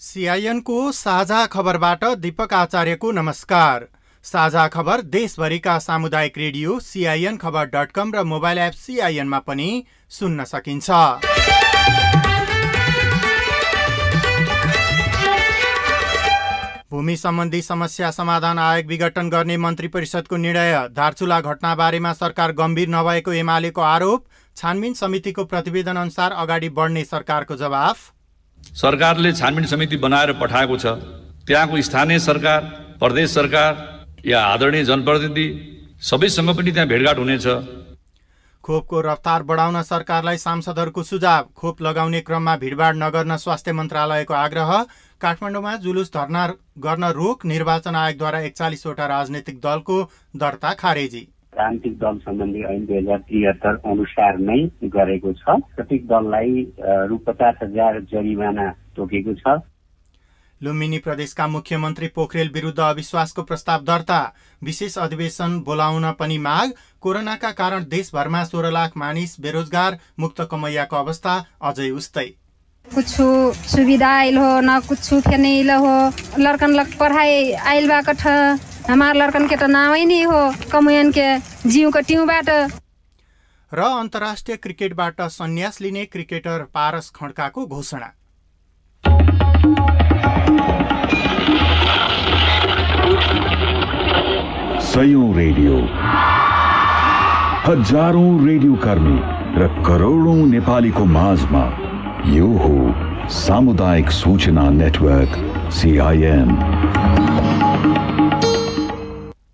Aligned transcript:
सिआइएनको 0.00 0.92
साझा 0.92 1.46
खबरबाट 1.46 2.04
दीपक 2.04 2.52
आचार्यको 2.54 3.10
नमस्कार। 3.12 3.86
साझा 4.24 4.66
खबर 4.68 5.00
देशभरिका 5.02 5.78
सामुदायिक 5.78 6.36
रेडियो 6.38 6.78
सिआइएन 6.80 7.36
खबर 7.36 7.66
डट 7.66 7.92
कम 7.92 8.10
र 8.14 8.22
मोबाइल 8.22 8.58
एप 8.58 8.72
सिआइएनमा 8.72 9.38
पनि 9.40 9.68
सुन्न 10.10 10.44
सकिन्छ। 10.44 10.90
भूमि 16.90 17.16
सम्बन्धी 17.16 17.62
समस्या 17.62 18.10
समाधान 18.10 18.58
आयोग 18.58 18.86
विघटन 18.86 19.30
गर्ने 19.30 19.56
मन्त्री 19.56 19.88
परिषदको 19.88 20.36
निर्णय। 20.36 20.88
दार्चुला 20.92 21.40
घटनाबारेमा 21.40 22.12
सरकार 22.12 22.52
गम्भीर 22.52 22.88
नभएको 22.88 23.32
एमालेको 23.34 23.80
आरोप। 23.82 24.24
छानबिन 24.56 24.94
समितिको 24.94 25.44
प्रतिवेदन 25.44 25.96
अनुसार 25.96 26.32
अगाडि 26.34 26.68
बढ्ने 26.70 27.04
सरकारको 27.06 27.56
जवाफ। 27.56 27.96
सरकारले 28.74 29.32
छानबिन 29.32 29.66
समिति 29.66 29.96
बनाएर 29.98 30.32
पठाएको 30.40 30.76
छ। 30.76 30.86
त्यहाँको 31.46 31.80
स्थानीय 31.82 32.18
सरकार 32.20 32.60
प्रदेश 33.00 33.34
सरकार 33.34 33.88
या 34.26 34.40
आदरणीय 34.44 34.84
जनप्रतिनिधि 34.84 35.46
सबैसँग 36.02 36.50
पनि 36.56 36.70
त्यहाँ 36.70 36.88
भेटघाट 36.88 37.18
हुनेछ। 37.18 37.46
खोपको 38.64 39.00
रफ्तार 39.00 39.42
बढाउन 39.42 39.80
सरकारलाई 39.82 40.36
सांसदहरूको 40.38 41.02
सुझाव 41.02 41.44
खोप 41.56 41.80
लगाउने 41.82 42.20
क्रममा 42.20 42.56
भिडभाड 42.56 42.96
नगर्न 42.96 43.36
स्वास्थ्य 43.36 43.72
मन्त्रालयको 43.72 44.34
आग्रह। 44.36 44.72
काठमाडौँमा 45.20 45.74
जुलुस 45.76 46.12
धर्ना 46.14 46.46
गर्न 46.78 47.04
रोक 47.16 47.46
निर्वाचन 47.46 47.96
आयोगद्वारा 47.96 48.40
एकचालिसवटा 48.40 49.06
राजनैतिक 49.06 49.58
दलको 49.60 50.02
दर्ता 50.36 50.72
खारेजी। 50.74 51.26
राजनीतिक 51.56 51.94
दल 51.98 52.18
सम्बन्धी 52.18 52.62
ऐन 52.64 52.84
दुई 52.86 52.96
हजार 52.96 53.18
त्रिहत्तर 53.20 53.80
अनुसार 53.90 54.38
नै 54.40 54.60
गरेको 54.92 55.32
छ। 55.32 55.56
प्रत्येक 55.76 56.06
दललाई 56.06 56.52
रु 57.08 57.16
पचास 57.26 57.54
हजार 57.62 58.00
जरिवाना 58.12 58.70
तोकेको 58.96 59.34
छ। 59.40 59.58
लुम्बिनी 60.60 60.98
प्रदेशका 60.98 61.46
मुख्यमन्त्री 61.46 62.08
पोखरेल 62.08 62.48
विरुद्ध 62.54 62.80
अविश्वासको 62.80 63.42
प्रस्ताव 63.42 63.84
दर्ता। 63.84 64.20
विशेष 64.62 64.96
अधिवेशन 64.98 65.58
बोलाउन 65.60 66.10
पनि 66.12 66.36
माग। 66.38 66.72
कोरोनाका 67.00 67.50
कारण 67.52 67.84
देशभरमा 67.88 68.44
सोह्र 68.44 68.70
लाख 68.70 68.96
मानिस 68.96 69.40
बेरोजगार 69.40 69.98
मुक्त 70.18 70.40
कमैयाको 70.50 70.96
अवस्था 70.96 71.34
अझै 71.62 71.88
उस्तै। 71.92 72.26
कुछ 72.86 73.06
सुविधा 73.70 74.08
आयल 74.10 74.36
हो 74.38 74.60
न 74.60 74.78
कुछ 74.82 75.12
नहीं 75.30 75.64
हो। 75.64 75.94
लड़कन 76.38 76.70
लग 76.74 76.96
पढ़ाई 76.98 77.52
आयल 77.52 77.88
बा 77.88 78.00
कठ 78.02 78.26
हमार 78.90 79.16
लड़कन 79.16 79.48
के 79.48 79.56
त 79.56 79.62
नामै 79.64 80.04
नहीं 80.04 80.24
हो। 80.26 80.40
कमयन 80.72 81.12
के 81.12 81.28
जीव 81.68 81.90
के 81.90 82.02
टिउबाट। 82.04 82.48
र 83.72 83.80
अन्तर्राष्ट्रिय 83.80 84.56
क्रिकेटबाट 84.56 85.20
सन्यास 85.32 85.80
लिने 85.80 86.04
क्रिकेटर 86.06 86.64
पारस 86.74 87.10
खड्काको 87.16 87.66
घोषणा। 87.66 88.12
सयौं 94.90 95.26
रेडियो। 95.34 95.74
हजारौं 97.66 98.30
रेडियो 98.46 98.74
कर्मी 98.84 99.18
र 99.56 99.68
करोडौं 99.86 100.46
नेपालीको 100.48 101.04
माझमा 101.08 101.62
यो 102.28 102.48
हो 102.56 103.28
सामुदायिक 103.36 104.10
सूचना 104.12 104.68
नेटवर्क 104.72 105.38
सिआइएन 105.72 106.50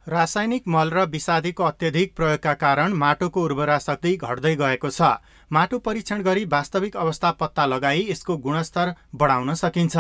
रासायनिक 0.09 0.69
मल 0.69 0.91
र 0.91 1.05
विषादीको 1.13 1.65
अत्यधिक 1.65 2.13
प्रयोगका 2.17 2.53
कारण 2.57 2.93
माटोको 2.97 3.43
उर्वरा 3.45 3.79
शक्ति 3.79 4.13
घट्दै 4.17 4.55
गएको 4.57 4.91
छ। 4.91 5.03
माटो 5.51 5.79
परीक्षण 5.79 6.23
गरी 6.23 6.45
वास्तविक 6.53 6.97
अवस्था 6.97 7.31
पत्ता 7.41 7.67
लगाई 7.67 8.07
यसको 8.11 8.37
गुणस्तर 8.39 8.95
बढाउन 9.15 9.55
सकिन्छ। 9.57 9.97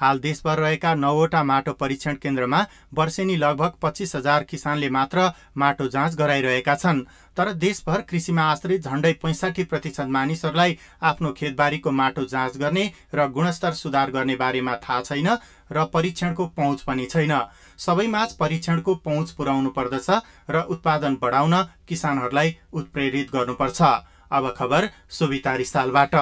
हाल 0.00 0.18
देशभर 0.18 0.58
रहेका 0.58 0.94
नौवटा 0.94 1.42
माटो 1.44 1.72
परीक्षण 1.72 2.14
केन्द्रमा 2.16 2.64
वर्षेनी 2.94 3.36
लगभग 3.36 3.72
पच्चिस 3.82 4.14
हजार 4.16 4.44
किसानले 4.44 4.88
मात्र 4.90 5.30
माटो 5.56 5.88
जाँच 5.88 6.14
गराइरहेका 6.16 6.74
छन्। 6.74 7.04
तर 7.36 7.52
देशभर 7.54 8.00
कृषिमा 8.00 8.42
आश्रित 8.42 8.84
झण्डै 8.84 9.12
पैँसाठी 9.22 9.64
प्रतिशत 9.64 10.06
मानिसहरूलाई 10.08 10.76
आफ्नो 11.02 11.32
खेतबारीको 11.32 11.90
माटो 11.92 12.24
जाँच 12.26 12.56
गर्ने 12.56 12.90
र 13.14 13.26
गुणस्तर 13.30 13.72
सुधार 13.74 14.10
गर्ने 14.10 14.36
बारेमा 14.36 14.74
थाहा 14.78 15.00
छैन 15.02 15.28
र 15.72 15.84
परीक्षणको 15.94 16.46
पहुँच 16.48 16.82
पनि 16.82 17.06
छैन। 17.06 17.32
सबैमाझ 17.78 18.32
परीक्षणको 18.34 18.94
पहुँच 19.04 19.30
पुर्याउनु 19.30 19.70
पर्दछ 19.70 20.10
र 20.50 20.66
उत्पादन 20.70 21.16
बढाउन 21.22 21.62
किसानहरूलाई 21.88 22.56
उत्प्रेरित 22.72 23.30
गर्नुपर्छ। 23.32 23.82
अब 24.30 24.54
खबर 24.58 24.88
सुविता 25.10 25.54
रिसालबाट। 25.56 26.14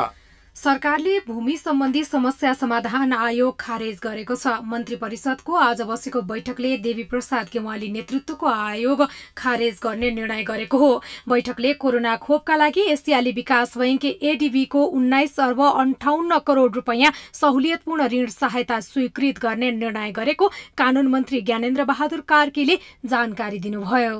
सरकारले 0.58 1.18
भूमि 1.26 1.56
सम्बन्धी 1.56 2.02
समस्या 2.04 2.52
समाधान 2.52 3.12
आयोग 3.12 3.54
खारेज 3.60 3.98
गरेको 4.02 4.34
छ। 4.34 4.54
मन्त्री 4.66 4.96
परिषदको 4.98 5.54
आज 5.56 5.80
बसेको 5.86 6.22
बैठकले 6.26 6.76
देवी 6.78 7.02
प्रसाद 7.04 7.48
गेवाली 7.52 7.88
नेतृत्वको 7.88 8.46
आयोग 8.46 9.04
खारेज 9.36 9.78
गर्ने 9.82 10.10
निर्णय 10.10 10.42
गरेको 10.42 10.78
हो। 10.78 10.88
बैठकले 11.28 11.72
कोरोना 11.74 12.16
खोपका 12.18 12.56
लागि 12.56 12.80
एसियाली 12.90 13.32
विकास 13.32 13.76
बैंक 13.78 14.04
एडिबीको 14.04 14.82
उन्नाइस 14.98 15.38
अर्ब 15.40 15.62
अन्ठाउन्न 15.62 16.38
करोड 16.46 16.74
रुपियाँ 16.74 17.12
सहुलियतपूर्ण 17.32 18.08
ऋण 18.08 18.26
सहायता 18.28 18.80
स्वीकृत 18.82 19.38
गर्ने 19.38 19.70
निर्णय 19.78 20.10
गरेको 20.12 20.48
कानून 20.78 21.06
मन्त्री 21.06 21.40
ज्ञानेन्द्र 21.42 21.84
बहादुर 21.84 22.20
कार्कीले 22.28 22.78
जानकारी 23.06 23.58
दिनुभयो। 23.60 24.18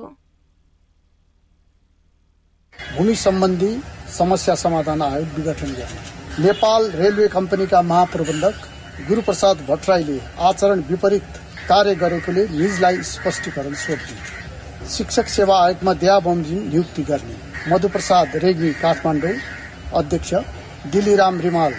भूमि 2.75 3.15
सम्बन्धी 3.17 3.73
समस्या 4.19 4.55
समाधान 4.57 5.03
आयोग 5.03 5.35
विघटन 5.37 5.73
गर्ने। 5.73 6.18
नेपाल 6.41 6.85
रेलवे 6.95 7.27
कम्पनीका 7.29 7.81
महाप्रबन्धक 7.83 8.57
गुरूप्रसाद 9.09 9.65
भट्टराईले 9.69 10.19
आचरण 10.49 10.81
विपरीत 10.89 11.39
कार्य 11.69 11.95
गरेकोले 12.03 12.45
निजलाई 12.51 13.03
स्पष्टीकरण 13.05 13.75
सोध्ने 13.77 14.87
शिक्षक 14.89 15.29
सेवा 15.29 15.57
आयोगमा 15.65 15.93
दया 15.95 16.19
बमजिम 16.21 16.61
नियुक्ति 16.69 17.03
गर्ने। 17.11 17.37
मधुप्रसाद 17.71 18.37
रेग्मी 18.45 18.73
काठमाडौँ 18.83 19.35
अध्यक्ष। 20.01 20.35
दिलीराम 20.93 21.41
रिमाल 21.41 21.75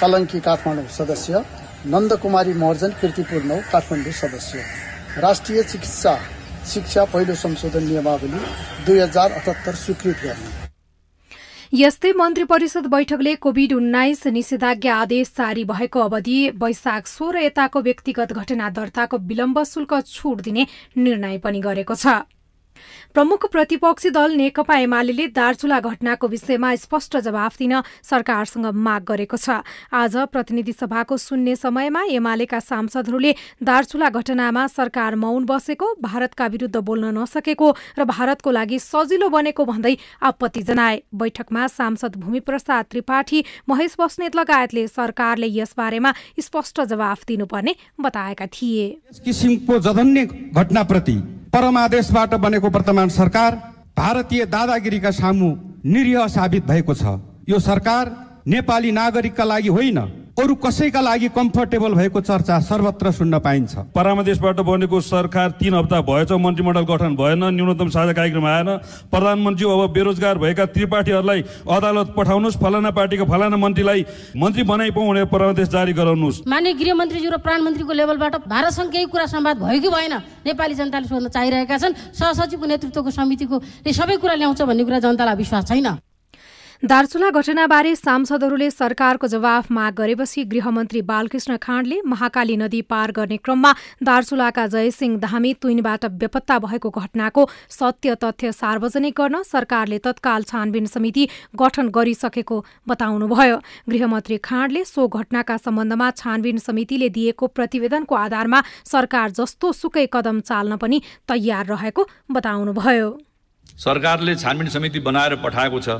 कलङ्की 0.00 0.40
काठमाडौँ 0.40 0.86
सदस्य। 0.98 1.44
नन्दकुमारी 1.86 2.52
महर्जन 2.62 2.92
किर्तिपुर 3.00 3.42
नौ 3.44 3.58
काठमाडौँ 3.72 4.12
सदस्य। 4.22 4.64
राष्ट्रिय 5.22 5.62
चिकित्सा 5.64 6.14
शिक्षा 6.72 7.04
पहिलो 7.12 7.34
संशोधन 7.36 7.82
नियमावली 7.84 8.44
दुई 8.86 8.98
हजार 9.00 9.32
अठहत्तर 9.32 9.74
स्वीकृत 9.76 10.20
गर्ने। 10.24 10.61
यस्तै 11.72 12.10
मन्त्री 12.12 12.44
परिषद 12.44 12.86
बैठकले 12.92 13.32
कोविड 13.44 13.72
उन्नाइस 13.72 14.26
निषेधाज्ञा 14.28 14.96
आदेश 14.96 15.28
जारी 15.36 15.62
भएको 15.64 16.00
अवधि 16.00 16.34
वैशाख 16.60 17.06
सोह्र 17.06 17.44
यताको 17.44 17.80
व्यक्तिगत 17.82 18.32
घटना 18.34 18.68
दर्ताको 18.70 19.18
विलम्ब 19.30 19.62
शुल्क 19.64 19.94
छूट 20.06 20.40
दिने 20.42 20.66
निर्णय 20.98 21.38
पनि 21.40 21.60
गरेको 21.62 21.94
छ। 21.96 22.14
प्रमुख 23.14 23.46
प्रतिपक्षी 23.52 24.10
दल 24.10 24.36
नेकपा 24.36 24.78
एमाले 24.78 25.26
दार्चुला 25.30 25.80
घटनाको 25.80 26.28
विषयमा 26.28 26.74
स्पष्ट 26.76 27.16
जवाफ 27.18 27.56
दिन 27.58 27.74
सरकारसँग 28.02 28.66
माग 28.66 29.02
गरेको 29.04 29.36
छ। 29.36 29.60
आज 29.92 30.16
प्रतिनिधि 30.32 30.72
सभाको 30.72 31.16
शून्य 31.16 31.56
समयमा 31.56 32.02
एमालेका 32.10 32.60
सांसदहरूले 32.60 33.32
दार्चुला 33.62 34.08
घटनामा 34.10 34.66
सरकार 34.68 35.14
मौन 35.16 35.44
बसेको 35.44 35.86
भारतका 36.02 36.46
विरूद्ध 36.46 36.76
बोल्न 36.78 37.12
नसकेको 37.18 37.70
र 37.98 38.04
भारतको 38.04 38.50
लागि 38.50 38.78
सजिलो 38.78 39.28
बनेको 39.28 39.64
भन्दै 39.64 39.94
आपत्ति 40.22 40.62
जनाए। 40.62 41.02
बैठकमा 41.14 41.66
सांसद 41.68 42.16
भूमिप्रसाद 42.16 42.84
त्रिपाठी 42.90 43.44
महेश 43.68 43.96
बस्नेत 43.98 44.36
लगायतले 44.36 44.86
सरकारले 44.88 45.48
यसबारेमा 45.50 46.12
स्पष्ट 46.40 46.80
जवाफ 46.88 47.24
दिनुपर्ने 47.26 47.74
बताएका 48.00 48.46
थिए। 48.48 48.88
किसिमको 49.24 49.78
जघन्य 49.78 50.26
घटनाप्रति 50.52 51.16
परमादेशबाट 51.52 52.34
बनेको 52.34 52.68
वर्तमान 52.68 53.08
सरकार 53.08 53.54
भारतीय 53.96 54.44
दादागिरीका 54.46 55.10
सामु 55.10 55.48
निरीह 55.84 56.26
साबित 56.26 56.64
भएको 56.66 56.94
छ। 56.94 57.04
यो 57.48 57.58
सरकार 57.58 58.04
नेपाली 58.46 58.90
नागरिकका 58.92 59.44
लागि 59.44 59.68
होइन। 59.68 59.98
अरू 60.32 60.54
कसैका 60.56 61.00
लागि 61.00 61.28
कम्फर्टेबल 61.28 61.94
भएको 61.94 62.20
चर्चा 62.20 62.58
सर्वत्र 62.64 63.10
सुन्न 63.12 63.38
पाइन्छ। 63.38 63.92
परामदेशबाट 63.92 64.60
बनेको 64.64 65.00
सरकार 65.02 65.50
तिन 65.60 65.74
हप्ता 65.74 66.00
भएछ 66.00 66.32
मन्त्रीमण्डल 66.34 66.84
गठन 66.88 67.16
भएन 67.16 67.44
न्यूनतम 67.52 67.88
साझा 67.92 68.12
कार्यक्रम 68.12 68.46
आएन। 68.46 68.68
प्रधानमन्त्री 69.12 69.66
अब 69.66 69.92
बेरोजगार 69.92 70.38
भएका 70.38 70.64
त्रिपाठीहरूलाई 70.72 71.40
अदालत 71.68 72.14
पठाउनुहोस् 72.16 72.56
फलाना 72.56 72.90
पार्टीको 72.90 73.24
फलाना 73.28 73.56
मन्त्रीलाई 73.56 74.04
मन्त्री 74.34 74.62
बनाइपाउँ 74.64 75.08
भनेर 75.08 75.24
परामदेश 75.28 75.68
जारी 75.68 75.92
गराउनुहोस्। 75.92 76.48
माननीय 76.48 76.74
गृहमन्त्रीज्यू 76.80 77.30
र 77.30 77.36
प्रधानमन्त्रीको 77.36 77.92
लेभलबाट 77.92 78.34
भारतसँग 78.48 78.88
केही 78.88 79.06
कुरा 79.12 79.26
संवाद 79.28 79.56
भयो 79.60 79.80
कि 79.84 79.88
भएन? 79.92 80.14
नेपाली 80.48 80.74
जनताले 80.74 81.06
सोध्न 81.12 81.28
चाहिरहेका 81.28 81.76
छन्। 81.76 81.92
सहसचिवको 82.16 82.66
नेतृत्वको 82.72 83.10
समितिको 83.12 83.56
सबै 83.84 84.16
कुरा 84.16 84.34
ल्याउँछ 84.40 84.62
भन्ने 84.64 84.84
कुरा 84.84 84.98
जनतालाई 85.04 85.36
विश्वास 85.36 85.68
छैन। 85.68 85.88
दार्चुला 86.82 87.28
घटनाबारे 87.30 87.94
सांसदहरूले 87.96 88.70
सरकारको 88.70 89.26
जवाफ 89.26 89.70
माग 89.70 89.92
गरेपछि 89.98 90.42
गृहमन्त्री 90.44 91.00
बालकृष्ण 91.00 91.56
खाँडले 91.62 92.00
महाकाली 92.04 92.56
नदी 92.56 92.80
पार 92.90 93.10
गर्ने 93.16 93.36
क्रममा 93.38 93.72
दार्चुलाका 94.02 94.66
जयसिंह 94.66 95.16
धामी 95.22 95.52
तुइनबाट 95.62 96.06
बेपत्ता 96.18 96.58
भएको 96.58 96.90
घटनाको 96.90 97.46
सत्य 97.70 98.14
तथ्य 98.24 98.52
सार्वजनिक 98.52 99.14
गर्न 99.18 99.42
सरकारले 99.42 99.98
तत्काल 99.98 100.42
छानबिन 100.42 100.86
समिति 100.86 101.28
गठन 101.54 101.88
गरिसकेको 101.88 102.58
बताउनुभयो। 102.88 103.58
गृहमन्त्री 103.88 104.38
खाँडले 104.40 104.84
सो 104.84 105.06
घटनाका 105.08 105.56
सम्बन्धमा 105.58 106.10
छानबिन 106.16 106.58
समितिले 106.58 107.08
दिएको 107.10 107.46
प्रतिवेदनको 107.54 108.14
आधारमा 108.16 108.62
सरकार 108.86 109.30
जस्तो 109.38 109.72
सुकै 109.74 110.06
कदम 110.12 110.40
चाल्न 110.42 110.76
पनि 110.82 111.00
तयार 111.28 111.64
रहेको 111.68 112.08
बताउनुभयो। 112.32 113.08
सरकारले 113.78 114.36
छानबिन 114.36 114.68
समिति 114.68 115.00
बनाएर 115.00 115.36
पठाएको 115.46 115.80
छ। 115.80 115.98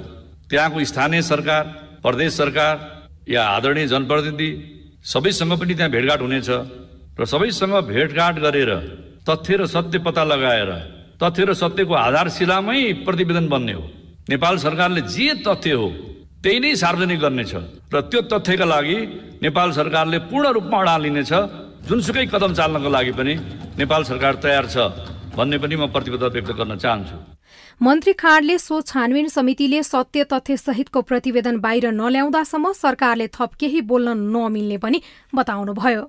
त्यहाँको 0.53 0.85
स्थानीय 0.85 1.23
सरकार 1.25 1.65
प्रदेश 2.05 2.33
सरकार 2.37 2.75
या 3.29 3.43
आदरणीय 3.57 3.87
जनप्रतिनिधि 3.89 4.49
सबैसँग 5.03 5.53
पनि 5.57 5.75
त्यहाँ 5.75 5.91
भेटघाट 5.91 6.21
हुनेछ 6.21 6.49
र 7.17 7.25
सबैसँग 7.25 7.75
भेटघाट 7.89 8.35
गरेर 8.45 8.71
तथ्य 9.29 9.57
र 9.57 9.67
सत्य 9.67 9.99
पत्ता 10.05 10.25
लगाएर 10.25 10.71
तथ्य 11.23 11.45
र 11.49 11.53
सत्यको 11.57 11.95
आधारशिलामै 11.97 12.81
प्रतिवेदन 13.07 13.49
बन्ने 13.49 13.73
हो। 13.73 13.85
नेपाल 14.29 14.55
सरकारले 14.59 15.01
जे 15.09 15.41
तथ्य 15.41 15.73
हो 15.73 15.89
त्यही 16.45 16.59
नै 16.61 16.75
सार्वजनिक 16.77 17.21
गर्नेछ 17.25 17.53
र 17.89 18.01
त्यो 18.13 18.21
तथ्यका 18.29 18.67
लागि 18.69 18.99
नेपाल 19.41 19.69
सरकारले 19.73 20.19
पूर्ण 20.29 20.47
रूपमा 20.57 20.79
अडान 20.85 21.01
लिनेछ। 21.01 21.33
जुनसुकै 21.89 22.27
कदम 22.29 22.53
चाल्नको 22.61 22.89
लागि 22.93 23.13
पनि 23.17 23.35
नेपाल 23.81 24.03
सरकार 24.05 24.35
तयार 24.45 24.65
छ 24.69 24.77
भन्ने 25.33 25.57
पनि 25.65 25.75
म 25.81 25.89
प्रतिबद्धता 25.89 26.29
व्यक्त 26.29 26.51
गर्न 26.61 26.77
चाहन्छु। 26.77 27.17
मन्त्री 27.81 28.13
खाँडले 28.13 28.57
सो 28.59 28.81
छानबिन 28.81 29.29
समितिले 29.29 29.83
सत्य 29.83 30.25
तथ्य 30.25 30.57
सहितको 30.57 31.01
प्रतिवेदन 31.03 31.57
बाहिर 31.59 31.91
नल्याउँदासम्म 31.93 32.73
सरकारले 32.73 33.27
थप 33.29 33.55
केही 33.61 33.81
बोल्न 33.81 34.17
नमिल्ने 34.31 34.79
पनि 34.79 35.01
बताउनुभयो। 35.35 36.03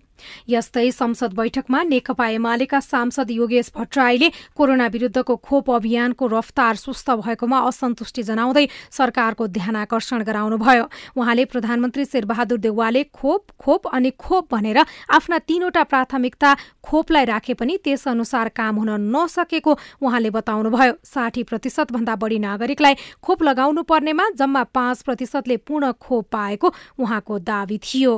यस्तै 0.49 0.89
संसद 0.91 1.33
बैठकमा 1.33 1.83
नेकपा 1.83 2.27
एमालेका 2.29 2.79
सांसद 2.81 3.31
योगेश 3.31 3.71
भट्टराईले 3.75 4.29
कोरोना 4.55 4.87
विरूद्धको 4.87 5.35
खोप 5.37 5.71
अभियानको 5.71 6.27
रफ्तार 6.27 6.75
सुस्त 6.75 7.09
भएकोमा 7.21 7.59
असन्तुष्टि 7.67 8.23
जनाउँदै 8.23 8.65
सरकारको 8.91 9.47
ध्यान 9.47 9.75
आकर्षण 9.75 10.23
गराउनुभयो। 10.23 10.85
उहाँले 11.17 11.45
प्रधानमन्त्री 11.45 12.05
शेरबहादुर 12.05 12.59
देउवाले 12.59 13.03
खोप 13.13 13.51
खोप 13.59 13.87
अनि 13.93 14.11
खोप 14.19 14.53
भनेर 14.53 14.79
आफ्ना 15.09 15.37
तीनवटा 15.47 15.83
प्राथमिकता 15.83 16.55
खोपलाई 16.83 17.25
राखे 17.25 17.53
पनि 17.53 17.77
त्यसअनुसार 17.83 18.49
काम 18.55 18.75
हुन 18.77 18.89
नसकेको 19.15 19.77
उहाँले 20.01 20.29
बताउनुभयो। 20.29 20.93
साठी 21.05 21.43
प्रतिशत 21.43 21.91
भन्दा 21.91 22.15
बढी 22.15 22.39
नागरिकलाई 22.39 22.95
खोप 23.21 23.43
लगाउनु 23.43 23.83
पर्नेमा 23.83 24.29
जम्मा 24.37 24.63
पाँच 24.73 25.01
प्रतिशतले 25.03 25.57
पूर्ण 25.57 25.91
खोप 25.99 26.27
पाएको 26.31 26.73
उहाँको 26.99 27.39
दावी 27.41 27.77
थियो। 27.77 28.13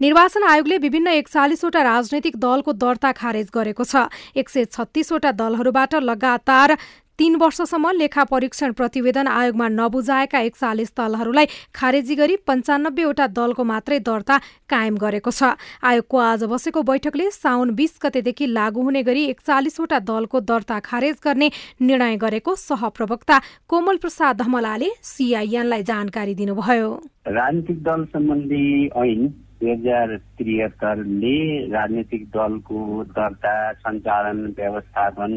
निर्वाचन 0.00 0.44
आयोगले 0.44 0.76
विभिन्न 0.78 1.08
एकचालिसवटा 1.08 1.82
राजनैतिक 1.82 2.36
दलको 2.36 2.72
दर्ता 2.74 3.12
खारेज 3.12 3.48
गरेको 3.54 3.84
छ। 3.84 4.08
एक 4.36 4.48
सय 4.48 4.64
छत्तीसवटा 4.66 5.30
दलहरूबाट 5.32 5.94
लगातार 6.02 6.76
तीन 7.18 7.36
वर्षसम्म 7.36 7.90
लेखा 7.94 8.22
परीक्षण 8.24 8.72
प्रतिवेदन 8.72 9.28
आयोगमा 9.30 9.68
नबुझाएका 9.70 10.38
एकचालिस 10.40 10.90
दलहरूलाई 10.98 11.46
खारेजी 11.70 12.14
गरी 12.14 12.36
पञ्चानब्बेवटा 12.42 13.26
दलको 13.30 13.64
मात्रै 13.64 13.98
दर्ता 14.00 14.38
कायम 14.66 14.96
गरेको 14.98 15.30
छ। 15.30 15.54
आयोगको 15.80 16.18
आज 16.18 16.44
बसेको 16.50 16.82
बैठकले 16.82 17.30
साउन 17.30 17.70
बीस 17.72 17.98
गतेदेखि 18.02 18.46
लागू 18.50 18.82
हुने 18.82 19.02
गरी 19.06 19.24
एकचालिसवटा 19.30 19.98
दलको 20.02 20.40
दर्ता 20.42 20.80
खारेज 20.82 21.16
गर्ने 21.22 21.50
निर्णय 21.80 22.16
गरेको 22.18 22.54
सहप्रवक्ता 22.58 23.38
कोमल 23.70 23.96
प्रसाद 24.02 24.42
धमलाले 24.42 24.90
सिआइएनलाई 25.06 25.82
जानकारी 25.84 26.34
दिनुभयो। 26.34 26.90
राजनीतिक 27.30 27.82
दल 27.82 28.04
सम्बन्धी 28.10 28.66
ऐन 28.98 29.22
दुई 29.64 29.72
हजार 29.72 30.16
त्रिहत्तरले 30.38 31.36
राजनैतिक 31.72 32.24
दलको 32.36 32.80
दर्ता 33.16 33.54
सञ्चालन 33.80 34.40
व्यवस्थापन 34.58 35.32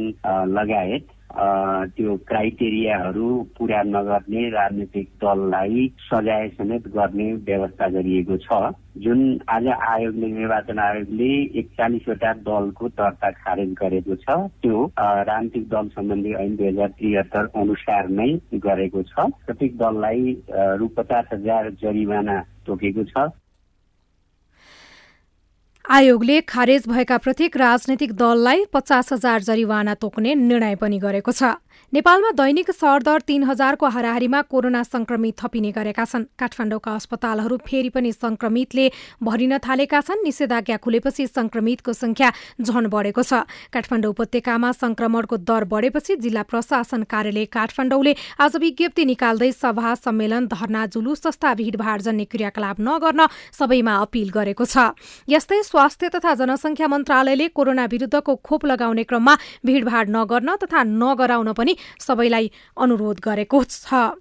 लगायत 0.52 1.06
त्यो 1.96 2.16
क्राइटेरियाहरू 2.28 3.30
पुरा 3.58 3.82
नगर्ने 3.86 4.50
राजनीतिक 4.50 5.08
दललाई 5.24 5.88
सजाय 6.04 6.48
समेत 6.58 6.88
गर्ने 6.96 7.32
व्यवस्था 7.48 7.88
गरिएको 7.96 8.38
छ। 8.44 8.60
जुन 9.06 9.24
आज 9.56 9.68
आयोगले 9.68 10.28
निर्वाचन 10.28 10.80
आयोगले 10.80 11.32
एकचालिसवटा 11.60 12.34
दलको 12.44 12.88
दर्ता 13.00 13.32
खारेज 13.40 13.74
गरेको 13.82 14.16
छ। 14.24 14.38
त्यो 14.62 14.86
राजनीतिक 15.00 15.68
दल 15.70 15.88
सम्बन्धी 15.96 16.34
ऐन 16.44 16.56
दुई 16.56 16.68
हजार 16.68 16.90
त्रिहत्तर 17.00 17.52
अनुसार 17.64 18.08
नै 18.20 18.30
गरेको 18.70 19.04
छ। 19.04 19.32
प्रत्येक 19.48 19.78
दललाई 19.78 20.38
रु 20.80 20.88
पचास 20.98 21.26
हजार 21.34 21.70
जरिवाना 21.84 22.40
तोकेको 22.68 23.04
छ। 23.12 23.30
आयोगले 25.88 26.39
खारेज 26.42 26.88
भएका 26.88 27.18
प्रत्येक 27.18 27.56
राजनैतिक 27.57 28.12
दललाई 28.13 28.63
पचास 28.74 29.12
हजार 29.13 29.42
जरिवाना 29.42 29.94
तोक्ने 29.95 30.34
निर्णय 30.36 30.75
पनि 30.75 30.98
गरेको 31.00 31.31
छ। 31.31 31.56
नेपालमा 31.94 32.31
दैनिक 32.36 32.72
सरदर 32.72 33.22
तीन 33.24 33.44
हजारको 33.48 33.88
हाराहारीमा 33.88 34.42
कोरोना 34.51 34.81
संक्रमित 34.84 35.36
थपिने 35.39 35.72
गरेका 35.72 36.04
छन्। 36.04 36.24
काठमाडौँका 36.36 36.92
अस्पतालहरू 36.92 37.57
फेरि 37.63 37.89
पनि 37.95 38.12
संक्रमितले 38.12 38.89
भरिन 39.24 39.57
थालेका 39.63 40.01
छन्। 40.01 40.24
निषेधाज्ञा 40.24 40.78
खुलेपछि 40.84 41.28
संक्रमितको 41.28 41.94
संख्या 41.95 42.31
झन 42.60 42.88
बढेको 42.92 43.24
छ। 43.24 43.48
काठमाडौँ 43.72 44.12
उपत्यकामा 44.12 44.72
संक्रमणको 44.74 45.38
दर 45.40 45.63
बढेपछि 45.72 46.16
जिल्ला 46.19 46.44
प्रशासन 46.44 47.07
कार्यालय 47.07 47.45
काठमाडौँले 47.48 48.13
आज 48.44 48.56
विज्ञप्ति 48.60 49.06
निकाल्दै 49.07 49.51
सभा 49.56 49.95
सम्मेलन 49.95 50.51
धरना 50.51 50.86
जुलुस 50.92 51.24
जस्ता 51.24 51.54
भीड़भाड़ 51.56 52.01
जन्य 52.01 52.25
क्रियाकलाप 52.28 52.78
नगर्न 52.83 53.31
सबैमा 53.56 53.95
अपील 54.04 54.30
गरेको 54.36 54.66
छ। 54.68 54.92
यस्तै 55.30 55.63
स्वास्थ्य 55.78 56.10
तथा 56.10 56.34
जनसंख्या 56.34 56.88
मन्त्रालयले 56.88 57.48
कोरोना 57.54 57.86
विरूद्धको 57.86 58.36
खोप 58.42 58.66
लगाउने 58.66 59.04
क्रममा 59.04 59.36
भीड़भाड़ 59.66 60.08
नगर्न 60.10 60.56
तथा 60.64 60.84
नगराउन 60.84 61.54
पनि 61.54 61.78
सबैलाई 62.02 62.50
अनुरोध 62.78 63.20
गरेको 63.22 63.64
छ। 63.64 64.18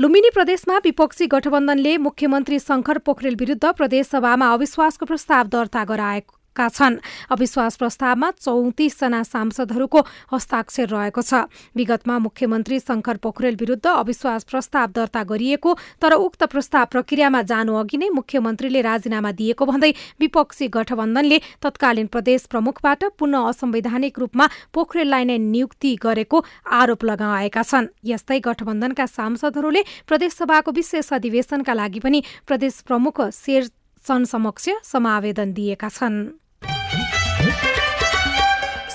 लुम्बिनी 0.00 0.30
प्रदेशमा 0.30 0.78
विपक्षी 0.86 1.26
गठबन्धनले 1.26 1.96
मुख्यमन्त्री 2.06 2.58
शङ्कर 2.60 2.98
पोखरेल 3.02 3.36
विरूद्ध 3.36 3.64
प्रदेशसभामा 3.74 4.52
अविश्वासको 4.52 5.06
प्रस्ताव 5.06 5.46
दर्ता 5.50 5.84
गराएको 5.84 6.39
छन्। 6.68 7.00
अविश्वास 7.30 7.76
प्रस्तावमा 7.76 8.30
चौतिसजना 8.36 9.22
सांसदहरूको 9.22 10.00
हस्ताक्षर 10.32 10.86
रहेको 10.88 11.22
छ। 11.22 11.32
विगतमा 11.76 12.18
मुख्यमन्त्री 12.18 12.78
शङ्कर 12.80 13.16
पोखरेल 13.16 13.56
विरूद्ध 13.56 13.86
अविश्वास 13.86 14.44
प्रस्ताव 14.44 14.86
दर्ता 14.90 15.22
गरिएको 15.24 15.70
तर 16.02 16.12
उक्त 16.12 16.42
प्रस्ताव 16.44 16.84
प्रक्रियामा 16.92 17.42
जानु 17.42 17.74
अघि 17.74 17.96
नै 17.96 18.08
मुख्यमन्त्रीले 18.10 18.80
राजीनामा 18.82 19.30
दिएको 19.32 19.64
भन्दै 19.64 19.92
विपक्षी 20.20 20.66
गठबन्धनले 20.68 21.38
तत्कालीन 21.62 22.06
प्रदेश 22.06 22.46
प्रमुखबाट 22.50 23.04
पुनः 23.18 23.48
असंवैधानिक 23.48 24.18
रूपमा 24.18 24.46
पोखरेललाई 24.74 25.24
नै 25.24 25.38
नियुक्ति 25.38 25.90
गरेको 26.02 26.44
आरोप 26.66 27.04
लगाएका 27.04 27.62
छन्। 27.62 27.92
यस्तै 28.04 28.38
गठबन्धनका 28.40 29.06
सांसदहरूले 29.06 29.82
प्रदेशसभाको 30.06 30.70
विशेष 30.70 31.12
अधिवेशनका 31.12 31.74
लागि 31.74 32.00
पनि 32.00 32.22
प्रदेश 32.46 32.80
प्रमुख 32.86 33.20
शेर 33.32 33.62
समक्ष 34.02 34.68
समावेदन 34.84 35.52
दिएका 35.52 35.88
छन्। 35.88 36.16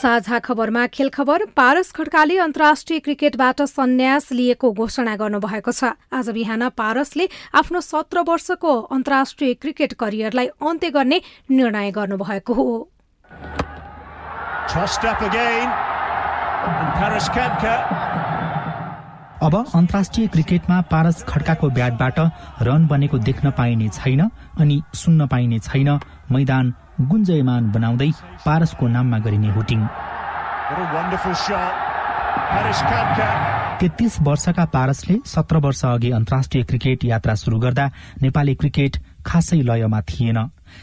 साझा 0.05 0.37
खबरमा 0.39 0.85
खेल 0.87 1.09
खबर 1.09 1.43
पारस 1.57 1.91
खड्काले 1.91 2.37
अन्तर्राष्ट्रिय 2.37 2.99
क्रिकेटबाट 2.99 3.61
सन्यास 3.61 4.31
लिएको 4.31 4.71
घोषणा 4.71 5.15
गर्नुभएको 5.17 5.71
छ। 5.71 5.97
आज 6.13 6.29
बिहान 6.29 6.69
पारसले 6.77 7.25
आफ्नो 7.55 7.81
सत्र 7.81 8.21
वर्षको 8.21 8.73
अन्तर्राष्ट्रिय 8.93 9.53
क्रिकेट 9.55 9.93
करियरलाई 9.97 10.47
अन्त्य 10.61 10.89
गर्ने 10.91 11.21
निर्णय 11.51 11.91
गर्नुभएको 11.91 12.53
हो। 12.53 12.67
अब 19.41 19.55
अन्तर्राष्ट्रिय 19.75 20.27
क्रिकेटमा 20.27 20.81
पारस 20.93 21.25
खड्काको 21.25 21.69
ब्याटबाट 21.71 22.19
रन 22.61 22.87
बनेको 22.87 23.17
देख्न 23.25 23.51
पाइने 23.57 23.89
छैन 23.89 24.21
अनि 24.61 24.81
सुन्न 24.95 25.27
पाइने 25.27 25.59
छैन। 25.65 25.99
मैदान 26.31 26.73
गुन्जयमान 27.01 27.71
बनाउँदै 27.71 28.11
पारसको 28.45 28.87
नाममा 28.87 29.17
गरिने 29.19 29.49
हुटिङ। 29.51 29.79
तेत्तीस 33.79 34.17
वर्षका 34.21 34.65
पारसले 34.65 35.15
सत्र 35.25 35.57
वर्ष 35.57 35.83
अघि 35.85 36.11
अन्तर्राष्ट्रिय 36.11 36.63
क्रिकेट 36.63 37.03
यात्रा 37.05 37.33
सुरु 37.35 37.57
गर्दा 37.59 37.85
नेपाली 38.21 38.55
क्रिकेट 38.55 38.97
खासै 39.25 39.59
लयमा 39.61 40.01
थिएन। 40.01 40.39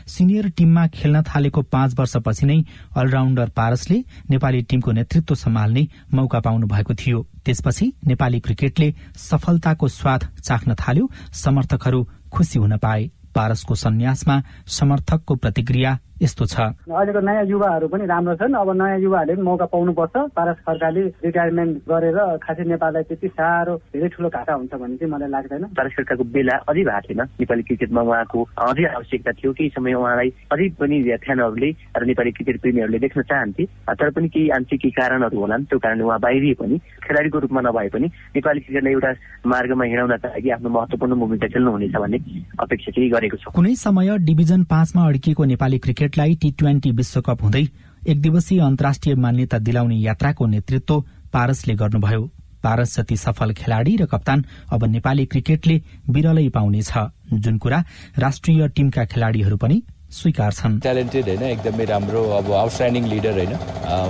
सिनियर 0.06 0.48
टिममा 0.56 0.86
खेल्न 0.86 1.22
थालेको 1.22 1.62
पाँच 1.72 1.94
वर्षपछि 1.98 2.46
नै 2.46 2.58
अलराउण्डर 2.96 3.48
पारसले 3.56 3.98
नेपाली 4.30 4.62
टिमको 4.62 4.92
नेतृत्व 4.92 5.34
सम्हाल्ने 5.34 5.86
मौका 6.14 6.40
पाउनु 6.40 6.66
भएको 6.66 6.94
थियो। 6.94 7.26
त्यसपछि 7.44 7.92
नेपाली 8.06 8.40
क्रिकेटले 8.40 8.92
सफलताको 9.16 9.88
स्वाद 9.88 10.28
चाख्न 10.44 10.74
थाल्यो 10.74 11.10
समर्थकहरू 11.32 12.06
खुसी 12.32 12.58
हुन 12.58 12.76
पाए। 12.76 13.10
पारसको 13.34 13.74
सन्यासमा 13.74 14.40
समर्थकको 14.68 15.34
प्रतिक्रिया 15.34 15.98
यस्तो 16.22 16.44
छ। 16.46 16.56
अहिलेको 16.86 17.20
नयाँ 17.20 17.44
युवाहरू 17.50 17.86
पनि 17.90 18.06
राम्रो 18.06 18.34
छन्। 18.38 18.54
अब 18.54 18.70
नयाँ 18.78 18.98
युवाहरूले 19.02 19.34
पनि 19.36 19.42
मौका 19.42 19.66
पाउनुपर्छ। 19.74 20.14
पारस 20.36 20.58
खड्काले 20.66 21.02
रिटायरमेन्ट 21.26 21.72
गरेर 21.90 22.18
खासै 22.42 22.64
नेपाललाई 22.72 23.02
त्यति 23.10 23.28
साह्रो 23.28 23.74
धेरै 23.90 24.08
ठुलो 24.14 24.28
घाटा 24.30 24.52
हुन्छ 24.54 24.72
भन्ने 24.72 24.96
चाहिँ 25.02 25.12
मलाई 25.12 25.30
लाग्दैन। 25.34 25.64
पारस 25.74 25.92
खड्काको 25.98 26.24
बेला 26.30 26.54
अझै 26.70 26.82
भएको 26.86 27.00
थिएन। 27.08 27.20
नेपाली 27.42 27.62
क्रिकेटमा 27.62 28.00
उहाँको 28.02 28.38
अझै 28.62 28.84
आवश्यकता 28.96 29.32
थियो। 29.38 29.52
केही 29.52 29.68
समय 29.74 29.94
उहाँलाई 29.98 30.28
अझै 30.52 30.68
पनि 30.78 30.96
फ्यानहरूले 31.02 31.70
र 31.98 32.02
नेपाली 32.06 32.30
क्रिकेट 32.32 32.60
प्रेमीहरूले 32.62 32.98
देख्न 33.02 33.22
चाहन्थे। 33.26 33.64
तर 33.90 34.10
पनि 34.14 34.28
केही 34.28 34.48
आंशिक 34.56 34.80
केही 34.82 34.94
कारणहरू 34.94 35.38
होलान्। 35.38 35.64
त्यो 35.66 35.78
कारणले 35.78 36.04
उहाँ 36.04 36.20
बाहिरिए 36.20 36.54
पनि 36.62 36.76
खेलाडीको 37.02 37.38
रूपमा 37.44 37.60
नभए 37.66 37.88
पनि 37.94 38.06
नेपाली 38.36 38.60
क्रिकेटलाई 38.60 38.92
एउटा 38.92 39.10
मार्गमा 39.46 39.84
हिँडाउनका 39.84 40.28
लागि 40.28 40.50
आफ्नो 40.56 40.68
महत्वपूर्ण 40.70 41.14
भूमिका 41.18 41.46
खेल्नुहुनेछ 41.52 41.96
भन्ने 41.96 42.18
अपेक्षा 42.62 42.90
चाहिँ 42.92 43.10
गरेको 43.10 43.36
छ। 43.36 43.44
कुनै 43.54 43.74
समय 43.74 44.18
डिभिजन 44.28 44.60
पाँचमा 44.70 45.02
अड्किएको 45.08 45.44
नेपाली 45.52 45.78
क्रिकेटलाई 46.12 46.34
टी 46.36 46.50
ट्वेन्टी 46.52 46.90
विश्वकप 46.92 47.42
हुँदै 47.42 47.64
एक 48.04 48.20
दिवसीय 48.20 48.60
अन्तर्राष्ट्रिय 48.60 49.14
मान्यता 49.16 49.58
दिलाउने 49.58 49.96
यात्राको 49.96 50.46
नेतृत्व 50.46 51.00
पारसले 51.32 51.74
गर्नुभयो। 51.74 52.22
पारस 52.62 52.96
जति 52.96 53.16
सफल 53.16 53.52
खेलाडी 53.56 53.96
र 53.96 54.04
कप्तान 54.04 54.44
अब 54.72 54.84
नेपाली 54.92 55.24
क्रिकेटले 55.32 55.76
बिरलै 56.12 56.48
पाउनेछ। 56.52 56.92
जुन 57.34 57.56
कुरा 57.58 57.78
राष्ट्रिय 58.18 58.68
टीमका 58.76 59.04
खेलाडीहरू 59.08 59.56
पनि 59.56 59.82
स्वीकार 60.12 60.52
छन् 60.52 60.80
ट्यालेन्टेड 60.84 61.28
होइन 61.28 61.42
एकदमै 61.48 61.84
राम्रो 61.88 62.22
अब 62.38 62.52
आउटस्ट्यान्डिङ 62.52 63.04
लिडर 63.08 63.32
होइन। 63.32 63.52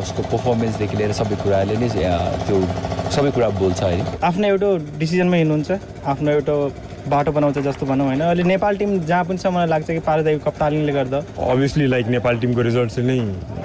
उसको 0.02 0.22
पर्फर्मेन्सदेखि 0.26 0.96
लिएर 0.98 1.12
सबै 1.14 1.36
कुराले 1.38 1.76
नै 1.78 1.88
त्यो 2.46 2.56
सबै 3.14 3.30
कुरा 3.30 3.48
बोल्छ 3.62 3.82
होइन। 3.82 4.06
आफ्नो 4.26 4.46
एउटा 4.48 4.70
डिसिजनमा 4.98 5.36
हिँड्नुहुन्छ 5.36 5.70
आफ्नो 6.10 6.30
एउटा 6.30 6.54
बाटो 7.08 7.32
बनाउँछ 7.32 7.58
जस्तो 7.58 7.86
भनौँ 7.86 8.06
होइन। 8.06 8.20
अहिले 8.20 8.42
नेपाल 8.42 8.76
टिम 8.76 8.98
जहाँ 9.00 9.24
पनि 9.24 9.38
छ 9.38 9.46
मलाई 9.46 9.68
लाग्छ 9.68 9.86
कि 9.86 9.98
पारदाईको 10.00 10.50
कप्तानले 10.50 10.92
गर्दा। 10.92 11.18
अभियसली 11.42 11.86
लाइक 11.86 12.06
नेपाल 12.08 12.38
टिमको 12.38 12.62
रिजल्ट 12.62 12.98
नै 13.00 13.18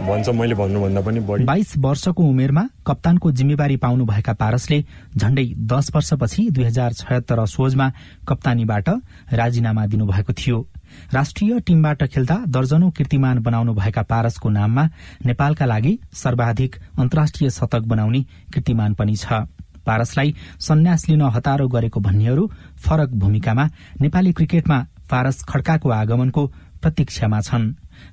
भन्छ 0.07 0.29
मैले 0.29 0.55
भन्नुभन्दा 0.55 1.01
पनि 1.01 1.19
बढी। 1.19 1.43
बाइस 1.45 1.73
वर्षको 1.77 2.23
उमेरमा 2.23 2.63
कप्तानको 2.87 3.31
जिम्मेवारी 3.31 3.77
पाउनुभएका 3.77 4.33
पारसले 4.33 4.83
झण्डै 5.17 5.45
दस 5.67 5.91
वर्षपछि 5.95 6.49
दुई 6.51 6.63
हजार 6.63 6.93
छयत्तर 6.93 7.39
असोजमा 7.39 7.91
कप्तानीबाट 8.27 8.89
राजीनामा 9.33 9.85
दिनुभएको 9.85 10.33
थियो। 10.33 10.65
राष्ट्रिय 11.13 11.59
टीमबाट 11.67 12.03
खेल्दा 12.03 12.35
दर्जनौ 12.47 12.89
कीर्तिमान 12.97 13.39
बनाउनु 13.43 13.73
भएका 13.73 14.01
पारसको 14.01 14.49
नाममा 14.49 14.83
नेपालका 15.25 15.65
लागि 15.65 15.97
सर्वाधिक 16.13 16.75
अन्तर्राष्ट्रिय 16.99 17.49
शतक 17.49 17.83
बनाउने 17.85 18.21
कीर्तिमान 18.53 18.93
पनि 18.93 19.15
छ। 19.15 19.45
पारसलाई 19.87 20.35
सन्यास 20.59 21.09
लिन 21.09 21.21
हतारो 21.35 21.67
गरेको 21.67 21.99
भन्नेहरू 21.99 22.43
फरक 22.85 23.09
भूमिकामा 23.15 23.65
नेपाली 24.01 24.31
क्रिकेटमा 24.33 24.79
पारस 25.09 25.43
खड्काको 25.49 25.89
आगमनको 25.89 26.43
प्रतीक्षामा 26.81 27.39
छन्। 27.41 27.65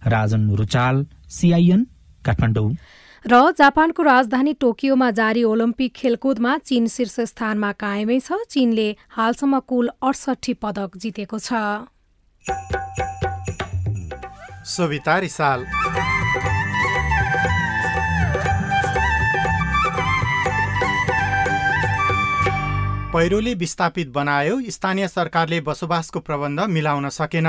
राजन 0.07 0.43
रुचाल 0.57 1.07
सीआईएन 1.29 1.81
काठमाडौँ। 2.25 2.71
र 3.25 3.35
जापानको 3.59 4.03
राजधानी 4.03 4.53
टोकियोमा 4.61 5.11
जारी 5.11 5.43
ओलम्पिक 5.45 5.93
खेलकुदमा 5.97 6.53
चीन 6.59 6.87
शीर्ष 6.87 7.17
स्थानमा 7.33 7.71
कायमै 7.73 8.19
छ। 8.21 8.37
चीनले 8.49 8.89
हालसम्म 9.17 9.59
कुल 9.65 9.87
अडसठी 10.03 10.55
पदक 10.61 10.91
जितेको 10.97 11.39
छ। 11.39 11.51
पहिरोले 23.15 23.53
विस्थापित 23.55 24.09
बनायो 24.11 24.55
स्थानीय 24.75 25.07
सरकारले 25.09 25.61
बसोबासको 25.63 26.21
प्रबन्ध 26.21 26.61
मिलाउन 26.67 27.09
सकेन। 27.15 27.47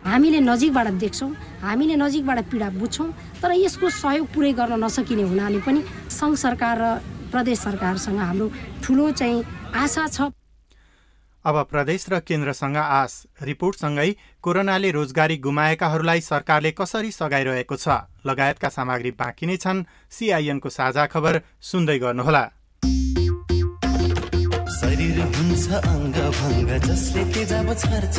हामीले 0.00 0.40
नजिकबाट 0.40 0.88
देख्छौँ 0.96 1.28
हामीले 1.60 1.96
नजिकबाट 2.00 2.38
पीडा 2.48 2.68
बुझ्छौँ 2.80 3.08
तर 3.42 3.52
यसको 3.54 3.90
सहयोग 3.92 4.26
पुरै 4.32 4.52
गर्न 4.56 4.80
नसकिने 4.80 5.22
हुनाले 5.28 5.60
पनि 5.60 5.84
सङ्घ 6.08 6.34
सरकार 6.40 6.76
र 6.80 6.84
प्रदेश 7.28 7.58
सरकारसँग 7.60 8.18
हाम्रो 8.18 8.46
ठुलो 8.80 9.10
चाहिँ 9.12 9.44
आशा 9.76 10.06
छ। 10.08 10.32
अब 11.44 11.56
प्रदेश 11.68 12.08
र 12.08 12.24
केन्द्रसँग 12.24 12.76
आश। 12.80 13.12
रिपोर्टसँगै 13.44 14.10
कोरोनाले 14.40 14.90
रोजगारी 14.96 15.36
गुमाएकाहरूलाई 15.44 16.20
सरकारले 16.24 16.72
कसरी 16.72 17.10
सघाइरहेको 17.12 17.76
छ? 17.76 17.86
लगायतका 18.24 18.68
सामग्री 18.72 19.10
बाँकी 19.12 19.46
नै 19.46 19.56
छन्। 19.60 19.84
सिआइएनको 20.08 20.68
साझा 20.72 21.06
खबर 21.12 21.44
सुन्दै 21.60 21.98
गर्नुहोला। 22.00 22.55
शरीर 24.76 25.18
हुन्छ 25.34 25.66
अङ्ग 25.90 26.16
भङ्ग 26.38 26.70
जसले 26.86 27.22
तेजाब 27.34 27.68
छर्छ। 27.82 28.16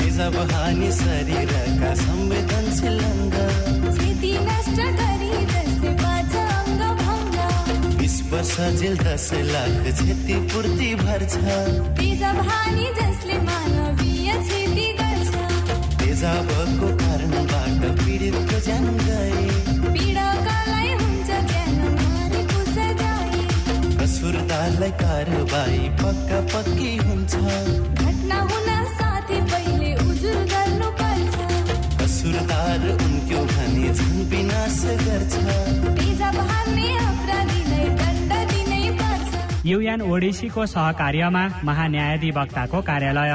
तेजाब 0.00 0.36
हानि 0.52 0.90
शरीरका 1.00 1.90
संवेदनशील 2.02 2.98
अङ्ग। 3.10 3.34
बिस 8.00 8.16
वर्ष 8.32 8.54
जेल 8.80 8.96
दस 9.04 9.28
लाख 9.52 9.76
क्षति 9.92 10.34
पूर्ति 10.52 10.90
भर्छ। 11.04 11.34
तेजाबको 16.00 16.88
कारणबाट 17.04 17.80
पीडितको 18.00 18.64
ज्यान 18.66 18.86
गए। 19.06 19.51
कारबाही 26.32 26.40
पक्का 26.40 26.40
पक्की 26.52 26.96
हुन्छ। 26.96 27.34
घटना 28.00 28.38
हुन 28.40 28.68
साथै 28.96 29.38
पहिले 29.52 29.90
उजुर 30.00 30.38
गर्नु 30.52 30.88
पर्छ 31.00 31.34
कसुरदार 32.00 32.82
उनको 32.88 33.40
भने 33.52 33.88
झन् 33.92 34.20
विनाश 34.32 34.80
गर्छ। 35.06 35.34
तेजाब 35.98 36.36
हाल्ने 36.50 36.88
अपराधीलाई 36.96 37.86
दण्ड 38.00 38.32
दिनै 38.52 38.84
पर्छ। 39.00 39.30
युएन 39.66 40.00
ओडिसीको 40.02 40.66
सहकार्यमा 40.66 41.44
महान्यायाधिवक्ताको 41.64 42.78
कार्यालय। 42.82 43.34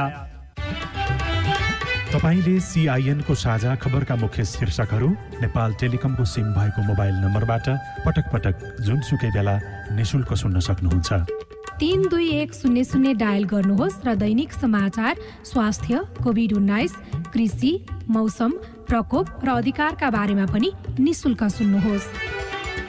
तपाईँले 2.08 2.60
सिआइएनको 2.64 3.34
साझा 3.36 3.76
खबरका 3.76 4.16
मुख्य 4.16 4.46
शीर्षकहरू 4.46 5.10
नेपाल 5.44 5.74
टेलिकमको 5.80 6.26
सिम 6.26 6.48
भएको 6.56 6.82
मोबाइल 6.88 7.16
नम्बरबाट 7.24 7.68
पटक 8.06 8.26
पटक 8.34 8.56
जुनसुकै 8.82 9.30
बेला 9.36 9.56
निशुल्क 9.92 10.34
सुन्न 10.34 10.60
सक्नुहुन्छ। 10.64 11.47
तिन 11.80 12.08
दुई 12.10 12.30
एक 12.34 12.54
शून्य 12.54 12.84
शून्य 12.84 13.14
डायल 13.14 13.44
गर्नुहोस् 13.44 14.02
र 14.06 14.14
दैनिक 14.18 14.54
समाचार 14.54 15.18
स्वास्थ्य 15.46 16.00
कोभिड 16.24 16.54
उन्नाइस 16.54 16.94
कृषि 17.34 17.72
मौसम 18.10 18.52
प्रकोप 18.90 19.46
र 19.46 19.50
अधिकारका 19.62 20.10
बारेमा 20.10 20.46
पनि 20.50 20.72
निशुल्क 21.00 21.44
सुन्नुहोस्। 21.44 22.08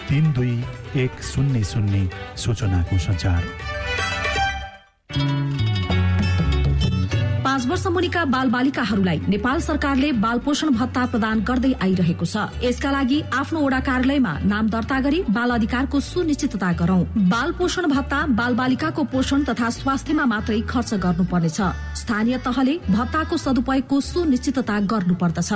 तिन 0.08 0.32
दुई 0.32 0.56
एक 1.04 1.22
शून्य 1.22 1.64
शून्य 1.64 2.08
सूचनाको 2.36 2.98
सञ्चार। 2.98 3.42
पाँच 7.58 7.66
वर्ष 7.66 7.86
मुनिका 7.90 8.24
बाल 8.24 8.50
बालिकाहरूलाई 8.50 9.18
नेपाल 9.28 9.60
सरकारले 9.60 10.10
बाल 10.22 10.38
पोषण 10.38 10.68
भत्ता 10.78 11.04
प्रदान 11.10 11.42
गर्दै 11.42 11.72
आइरहेको 11.82 12.24
छ। 12.24 12.62
यसका 12.62 12.90
लागि 12.90 13.18
आफ्नो 13.34 13.58
वडा 13.58 13.80
कार्यालयमा 13.82 14.32
नाम 14.46 14.68
दर्ता 14.70 14.98
गरी 15.02 15.22
बाल 15.26 15.50
अधिकारको 15.50 16.00
सुनिश्चितता 16.00 16.70
गरौं। 16.78 17.02
बाल 17.26 17.52
पोषण 17.58 17.90
भत्ता 17.90 18.20
बाल 18.38 18.54
बालिकाको 18.54 19.02
पोषण 19.10 19.42
तथा 19.50 19.70
स्वास्थ्यमा 19.74 20.24
मात्रै 20.30 20.60
खर्च 20.70 20.94
गर्नुपर्नेछ। 21.02 21.58
स्थानीय 21.98 22.38
तहले 22.46 22.78
भत्ताको 22.86 23.36
सदुपयोगको 23.36 24.00
सुनिश्चितता 24.06 24.78
गर्नुपर्दछ। 24.86 25.50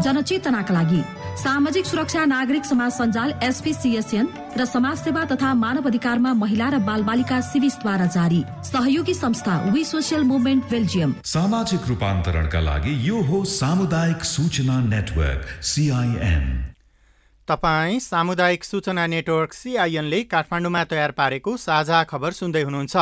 जनचेतनाका 0.00 0.72
लागि 0.72 1.00
सामाजिक 1.36 1.86
सुरक्षा 1.86 2.24
नागरिक 2.24 2.64
समाज 2.64 2.92
सञ्जाल 2.92 3.32
एसपीसीएसएन 3.44 4.28
र 4.56 4.64
समाज 4.64 4.96
सेवा 4.98 5.24
तथा 5.24 5.52
मानव 5.54 5.86
अधिकारमा 5.86 6.32
महिला 6.34 6.68
र 6.68 6.78
बाल 6.80 7.02
बालिका 7.04 7.40
सिविसद्वारा 7.48 8.06
जारी। 8.08 8.40
सहयोगी 8.64 9.14
संस्था 9.14 9.56
वी 9.68 9.84
सोसियल 9.84 10.22
मुभमेन्ट 10.24 10.64
बेल्जियम। 10.70 11.14
सामाजिक 11.24 11.88
रूपान्तरणका 11.88 12.60
लागि 12.60 12.94
यो 13.08 13.20
हो 13.22 13.44
सामुदायिक 13.52 14.24
सूचना 14.24 14.80
नेटवर्क 14.88 15.44
सिआइएन 15.62 16.44
तपाईँ 17.48 18.00
सामुदायिक 18.00 18.64
सूचना 18.64 19.06
नेटवर्क 19.06 19.52
सिआइएनले 19.52 20.22
काठमाडौँमा 20.32 20.84
तयार 20.84 21.10
पारेको 21.12 21.56
साझा 21.58 22.02
खबर 22.10 22.32
सुन्दै 22.32 22.62
हुनुहुन्छ। 22.62 22.96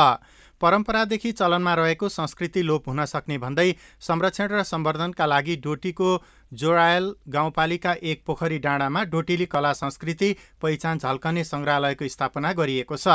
परम्परादेखि 0.61 1.31
चलनमा 1.33 1.73
रहेको 1.75 2.09
संस्कृति 2.09 2.61
लोप 2.63 2.87
हुन 2.87 3.05
सक्ने 3.05 3.37
भन्दै 3.37 3.71
संरक्षण 4.01 4.47
र 4.49 4.63
सम्वर्धनका 4.65 5.25
लागि 5.25 5.55
डोटीको 5.63 6.11
जोरायल 6.51 7.13
गाउँपालिका 7.29 7.93
एक 8.03 8.23
पोखरी 8.25 8.59
डाँडामा 8.59 9.03
डोटेली 9.11 9.45
कला 9.47 9.73
संस्कृति 9.75 10.35
पहिचान 10.61 10.97
झल्कने 10.99 11.43
सङ्ग्रहालयको 11.45 12.07
स्थापना 12.07 12.53
गरिएको 12.53 12.97
छ। 12.97 13.07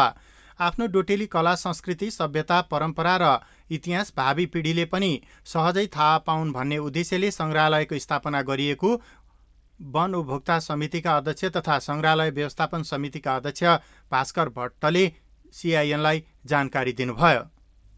आफ्नो 0.60 0.86
डोटेली 0.88 1.26
कला 1.28 1.54
संस्कृति 1.56 2.10
सभ्यता 2.10 2.60
परम्परा 2.70 3.16
र 3.22 3.28
इतिहास 3.70 4.12
भावी 4.16 4.46
पिँढीले 4.48 4.84
पनि 4.86 5.10
सहजै 5.46 5.86
थाहा 5.88 6.18
पाउन् 6.26 6.52
भन्ने 6.52 6.78
उद्देश्यले 6.80 7.30
सङ्ग्रहालयको 7.32 7.98
स्थापना 7.98 8.42
गरिएको 8.44 8.90
वन 9.80 10.14
उपभोक्ता 10.14 10.58
समितिका 10.60 11.16
अध्यक्ष 11.16 11.44
तथा 11.56 11.78
सङ्ग्रहालय 11.80 12.30
व्यवस्थापन 12.32 12.82
समितिका 12.84 13.36
अध्यक्ष 13.36 13.64
भास्कर 14.12 14.48
भट्टले 14.56 15.04
सिआइएनलाई 15.54 16.22
जानकारी 16.44 16.92
दिनुभयो। 16.92 17.42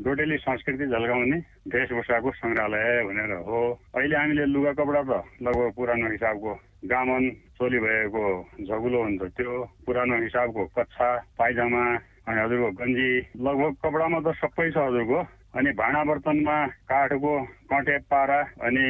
डोटेली 0.02 0.36
संस्कृति 0.36 0.86
झल्काउने 0.86 1.38
वेशभूषाको 1.72 2.30
सङ्ग्रहालय 2.32 3.02
भनेर 3.06 3.32
हो। 3.46 3.60
अहिले 3.94 4.16
हामीले 4.16 4.44
लुगा 4.50 4.72
कपडा 4.74 5.02
त 5.02 5.12
लगभग 5.42 5.70
पुरानो 5.76 6.06
हिसाबको 6.10 6.52
गामन 6.90 7.22
चोली 7.58 7.78
भएको 7.78 8.24
झगुलो 8.66 9.02
हुन्छ 9.02 9.22
त्यो 9.38 9.52
पुरानो 9.86 10.14
हिसाबको 10.22 10.62
कच्छा 10.78 11.08
पाइजामा 11.38 11.82
अनि 12.26 12.40
हजुरको 12.40 12.70
गन्जी। 12.82 13.10
लगभग 13.46 13.72
कपडामा 13.84 14.18
त 14.26 14.34
सबै 14.42 14.70
छ 14.70 14.76
हजुरको। 14.90 15.18
अनि 15.52 15.70
भाँडा 15.78 16.02
बर्तनमा 16.04 16.56
काठको 16.90 17.34
कटे 17.70 17.96
पारा 18.10 18.40
अनि 18.66 18.86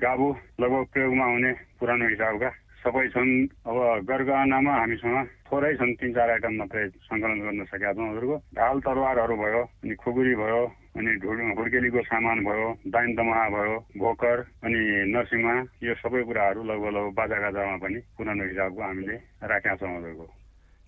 गाबु 0.00 0.28
लगभग 0.60 0.84
प्रयोगमा 0.92 1.24
आउने 1.24 1.52
पुरानो 1.76 2.08
हिसाबका। 2.08 2.48
सबै 2.82 3.06
छन्। 3.14 3.30
अब 3.68 3.76
गरगहनामा 4.08 4.72
हामीसँग 4.80 5.18
थोरै 5.48 5.72
छन् 5.76 5.94
तिन 6.00 6.12
चार 6.14 6.30
आइटम 6.30 6.54
मात्रै 6.60 6.84
सङ्कलन 7.08 7.38
गर्न 7.44 7.64
सकेका 7.64 7.92
छौँ 7.92 8.08
हजुरको। 8.10 8.36
ढाल 8.56 8.76
तरवारहरू 8.86 9.36
भयो 9.36 9.62
अनि 9.84 9.94
खुकुरी 10.02 10.34
भयो 10.42 10.62
अनि 10.98 11.10
हुर्केलीको 11.58 12.02
सामान 12.02 12.38
भयो 12.44 12.68
दाइन 12.94 13.14
दमाहा 13.14 13.46
भयो 13.54 13.76
भोकर 14.02 14.38
अनि 14.66 14.80
नरसिंहा 15.14 15.54
यो 15.86 15.94
सबै 16.02 16.22
कुराहरू 16.28 16.64
लगभग 16.70 16.90
लगभग 16.96 17.14
बाजागाजामा 17.18 17.76
पनि 17.84 17.98
पुरानो 18.18 18.44
हिसाबको 18.50 18.82
हामीले 18.82 19.16
राखेका 19.44 19.76
छौँ 19.76 19.96
हजुरको। 19.96 20.26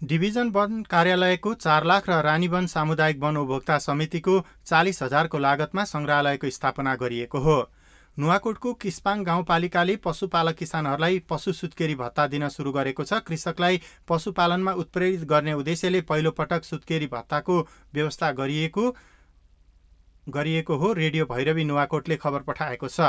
डिभिजन 0.00 0.48
वन 0.50 0.82
कार्यालयको 0.90 1.50
चार 1.64 1.84
लाख 1.84 2.08
र 2.08 2.20
रानीवन 2.24 2.66
सामुदायिक 2.74 3.18
वन 3.20 3.36
उपभोक्ता 3.36 3.76
समितिको 3.86 4.34
चालिस 4.64 5.02
हजारको 5.02 5.38
लागतमा 5.38 5.84
सङ्ग्रहालयको 5.84 6.50
स्थापना 6.50 6.94
गरिएको 7.02 7.38
हो। 7.38 7.58
नुवाकोटको 8.20 8.72
किस्पाङ 8.76 9.22
गाउँपालिकाले 9.24 9.94
पशुपालक 10.04 10.56
किसानहरूलाई 10.56 11.18
पशु 11.28 11.52
सुत्केरी 11.54 11.94
भत्ता 11.96 12.26
दिन 12.26 12.48
सुरु 12.50 12.72
गरेको 12.72 13.04
छ। 13.04 13.20
कृषकलाई 13.24 13.80
पशुपालनमा 14.08 14.72
उत्प्रेरित 14.82 15.22
गर्ने 15.26 15.52
उद्देश्यले 15.54 16.00
पहिलो 16.04 16.30
पटक 16.32 16.64
सुत्केरी 16.64 17.06
भत्ताको 17.08 17.56
व्यवस्था 17.94 18.30
गरिएको 18.34 18.84
गरिएको 20.26 20.76
हो 20.76 20.92
रेडियो 20.92 21.24
भैरवी 21.26 21.64
नुवाकोटले 21.64 22.16
खबर 22.16 22.42
पठाएको 22.44 22.88
छ। 22.88 23.00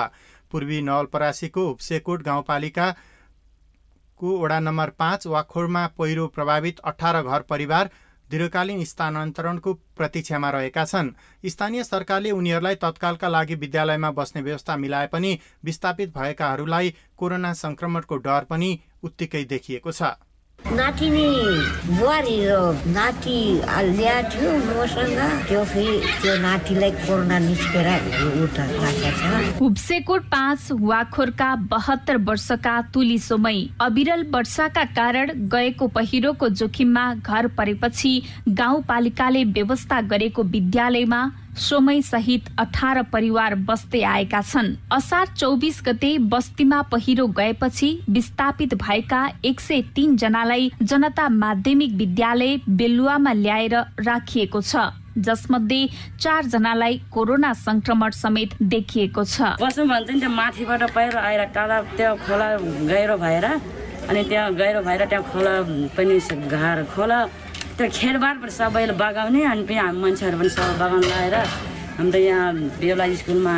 पूर्वी 0.51 0.82
नवलपरासीको 0.82 1.68
उपसेकोट 1.70 2.24
गाउँपालिका 2.24 2.88
को 4.20 4.38
वडा 4.39 4.60
नम्बर 4.62 4.89
पाँच 4.98 5.27
वाखोरमा 5.27 5.86
पहिरो 5.98 6.27
प्रभावित 6.30 6.80
अठार 6.86 7.22
घर 7.24 7.41
परिवार 7.50 7.89
दीर्घकालीन 8.32 8.84
स्थानान्तरणको 8.86 9.74
प्रतीक्षामा 9.98 10.50
रहेका 10.50 10.86
छन्। 10.86 11.10
स्थानीय 11.46 11.84
सरकारले 11.84 12.32
उनीहरूलाई 12.32 12.76
तत्कालका 12.78 13.28
लागि 13.28 13.56
विद्यालयमा 13.58 14.12
बस्ने 14.12 14.42
व्यवस्था 14.42 14.78
मिलाए 14.78 15.08
पनि 15.08 15.38
विस्थापित 15.66 16.18
भएकाहरूलाई 16.18 16.94
कोरोना 17.18 17.54
संक्रमणको 17.56 18.18
डर 18.18 18.44
पनि 18.50 18.70
उत्तिकै 19.04 19.44
देखिएको 19.46 19.92
छ। 19.92 20.16
नाति 20.65 21.10
नि 21.10 21.27
बुहारी 21.98 22.38
नाति 22.94 23.38
ल्याएको 23.96 24.30
थियो 24.32 24.51
मसँग। 24.82 25.20
त्यो 25.48 25.63
फेरि 25.63 25.98
त्यो 26.22 26.36
नातिलाई 26.41 26.91
कोरोना 26.91 27.39
निस्केर 27.39 27.88
उता 28.44 28.65
राखेको 28.65 29.12
छ। 29.51 29.60
हुब्सेकोट 29.60 30.22
पाँच 30.32 30.68
वाखोरका 30.72 31.56
बहत्तर 31.72 32.18
वर्षका 32.18 32.82
तुली 32.94 33.18
अविरल 33.82 34.24
वर्षाका 34.32 34.84
कारण 34.96 35.32
गएको 35.50 35.88
पहिरोको 35.88 36.50
जोखिममा 36.50 37.13
घर 37.15 37.48
परेपछि 37.58 38.13
गाउँपालिकाले 38.48 39.44
व्यवस्था 39.44 40.01
गरेको 40.01 40.44
विद्यालयमा 40.44 41.22
सोमई 41.58 42.01
सहित 42.01 42.50
अठार 42.60 43.01
परिवार 43.13 43.55
बस्दै 43.67 44.01
आएका 44.03 44.41
छन्। 44.41 44.75
असार 44.91 45.27
चौबिस 45.38 45.81
गते 45.86 46.17
बस्तीमा 46.31 46.81
पहिरो 46.91 47.27
गएपछि 47.27 47.89
विस्थापित 48.10 48.74
भएका 48.75 49.27
एक 49.46 49.60
सय 49.60 49.81
तीन 49.96 50.15
जनालाई 50.17 50.72
जनता 50.81 51.27
माध्यमिक 51.29 51.91
विद्यालय 51.98 52.58
बेलुवामा 52.70 53.34
ल्याएर 53.34 53.75
राखिएको 54.00 54.62
छ। 54.62 54.75
जसमध्ये 55.17 55.88
चार 56.20 56.46
जनालाई 56.46 57.01
कोरोना 57.12 57.51
संक्रमण 57.53 58.12
समेत 58.15 58.50
देखिएको 58.63 59.24
छ। 59.24 59.41
माथिबाट 59.62 60.84
पहिरो 60.91 61.20
आएर 61.20 61.46
खोला 62.17 62.55
गहिरो 62.58 63.17
भएर 63.17 63.46
अनि 63.46 64.24
त्यहाँ 64.24 64.53
गहिरो 64.55 64.81
भएर 64.81 65.05
त्यहाँ 65.05 65.24
खोला 65.31 65.62
पनि 65.98 66.20
घार 66.48 66.84
खोला 66.96 67.20
त्यो 67.82 67.90
खेलबार 67.90 68.50
सबैले 68.54 68.94
बगाउने 68.94 69.42
अनि 69.42 69.64
पनि 69.66 69.76
हामी 69.76 70.00
मान्छेहरू 70.02 70.38
पनि 70.38 70.50
सबै 70.54 70.74
बगाउन 70.78 71.02
लगाएर 71.02 71.36
हामी 71.98 72.12
त 72.14 72.16
यहाँ 72.22 72.54
बेला 72.78 73.06
स्कुलमा 73.17 73.56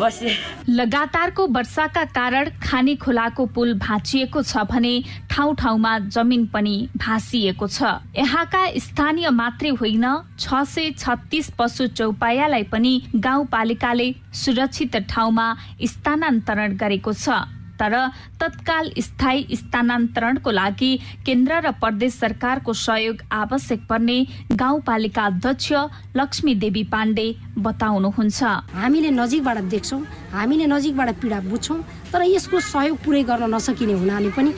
बसे। 0.00 0.32
लगातारको 0.64 1.46
वर्षाका 1.52 2.04
कारण 2.16 2.44
खाने 2.56 2.94
खोलाको 2.96 3.46
पुल 3.52 3.74
भाँचिएको 3.84 4.42
छ 4.42 4.64
भने 4.64 4.94
ठाउँ 5.28 5.54
ठाउँमा 5.60 5.92
जमिन 6.08 6.46
पनि 6.48 6.76
भाँसिएको 6.96 7.66
छ। 7.68 8.00
यहाँका 8.16 8.62
स्थानीय 8.80 9.28
मात्रै 9.28 9.76
होइन 9.76 10.06
छ 10.40 10.64
सय 10.64 10.90
छत्तिस 10.96 11.52
पशु 11.52 11.86
चौपायालाई 12.00 12.64
पनि 12.72 12.92
गाउँपालिकाले 13.12 14.08
सुरक्षित 14.40 14.96
ठाउँमा 15.04 15.46
स्थानान्तरण 15.84 16.76
गरेको 16.80 17.12
छ। 17.12 17.59
तर 17.80 17.94
तत्काल 18.40 18.90
स्थायी 19.00 19.56
स्थानान्तरणको 19.56 20.50
लागि 20.50 20.92
केन्द्र 21.26 21.60
र 21.64 21.70
प्रदेश 21.80 22.12
सरकारको 22.14 22.72
सहयोग 22.76 23.16
आवश्यक 23.32 23.80
पर्ने 23.88 24.18
गाउँपालिका 24.52 25.24
अध्यक्ष 25.26 25.72
लक्ष्मी 26.16 26.54
देवी 26.54 26.82
पाण्डे 26.92 27.26
बताउनुहुन्छ। 27.58 28.42
हामीले 28.76 29.10
नजिकबाट 29.10 29.58
देख्छौँ 29.72 30.02
हामीले 30.32 30.66
नजिकबाट 30.66 31.08
पीडा 31.20 31.40
बुझ्छौँ 31.50 31.78
तर 32.12 32.22
यसको 32.28 32.60
सहयोग 32.60 32.96
पुरै 33.04 33.22
गर्न 33.24 33.54
नसकिने 33.54 33.94
हुनाले 34.00 34.30
पनि 34.36 34.50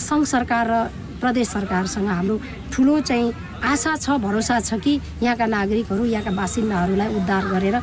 सङ्घ 0.00 0.24
सरकार 0.24 0.64
र 0.70 0.74
प्रदेश 1.20 1.48
सरकारसँग 1.48 2.08
हाम्रो 2.08 2.40
ठुलो 2.72 3.00
चाहिँ 3.00 3.32
आशा 3.64 3.94
छ 3.96 4.10
भरोसा 4.20 4.58
छ 4.60 4.76
कि 4.76 5.00
यहाँका 5.22 5.46
नागरिकहरू 5.46 6.04
यहाँका 6.04 6.30
बासिन्दाहरूलाई 6.30 7.14
उद्धार 7.16 7.44
गरेर 7.48 7.76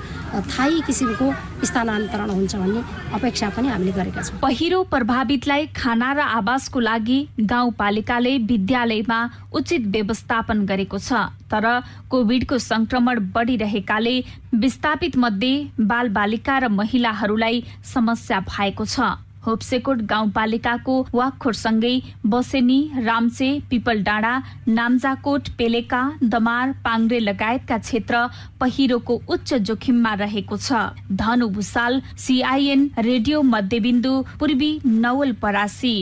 थायी 0.48 0.82
किसिमको 0.88 1.32
स्थानान्तरण 1.66 2.30
हुन्छ 2.30 2.56
भन्ने 2.56 2.82
अपेक्षा 3.14 3.50
पनि 3.50 3.68
हामीले 3.68 3.92
गरेका 3.92 4.22
छौँ। 4.22 4.40
पहिरो 4.40 4.84
प्रभावितलाई 4.94 5.66
खाना 5.76 6.12
र 6.14 6.20
आवासको 6.38 6.80
लागि 6.80 7.20
गाउँपालिकाले 7.42 8.38
विद्यालयमा 8.46 9.20
उचित 9.54 9.88
व्यवस्थापन 9.90 10.66
गरेको 10.66 10.98
छ 11.00 11.26
तर 11.50 11.66
कोभिडको 12.12 12.58
संक्रमण 12.62 13.20
बढिरहेकाले 13.34 14.16
विस्थापित 14.54 15.18
मध्ये 15.18 15.54
बाल 15.82 16.10
बालिका 16.14 16.58
र 16.58 16.68
महिलाहरूलाई 16.70 17.64
समस्या 17.94 18.40
भएको 18.46 18.86
छ। 18.86 19.18
होप्सेकोट 19.46 20.02
गाउँपालिकाको 20.12 20.96
वाखोरसँगै 21.14 21.96
बसेनी 22.26 22.80
राम्चे 23.06 23.50
पिपल 23.70 24.04
डाँडा 24.04 24.34
नाम्जाकोट 24.70 25.50
पेलेका 25.58 26.02
दमार 26.24 26.72
पाङ्रे 26.86 27.20
लगायतका 27.20 27.78
क्षेत्र 27.78 28.26
पहिरोको 28.62 29.22
उच्च 29.28 29.54
जोखिममा 29.54 30.14
रहेको 30.22 30.58
छ। 30.58 30.72
धनु 31.12 31.48
भूषाल 31.50 32.02
सिआइएन 32.18 32.90
रेडियो 33.00 33.42
मध्यबिन्दु 33.44 34.14
पूर्वी 34.40 34.72
नवल 34.86 35.32
परासी। 35.42 35.96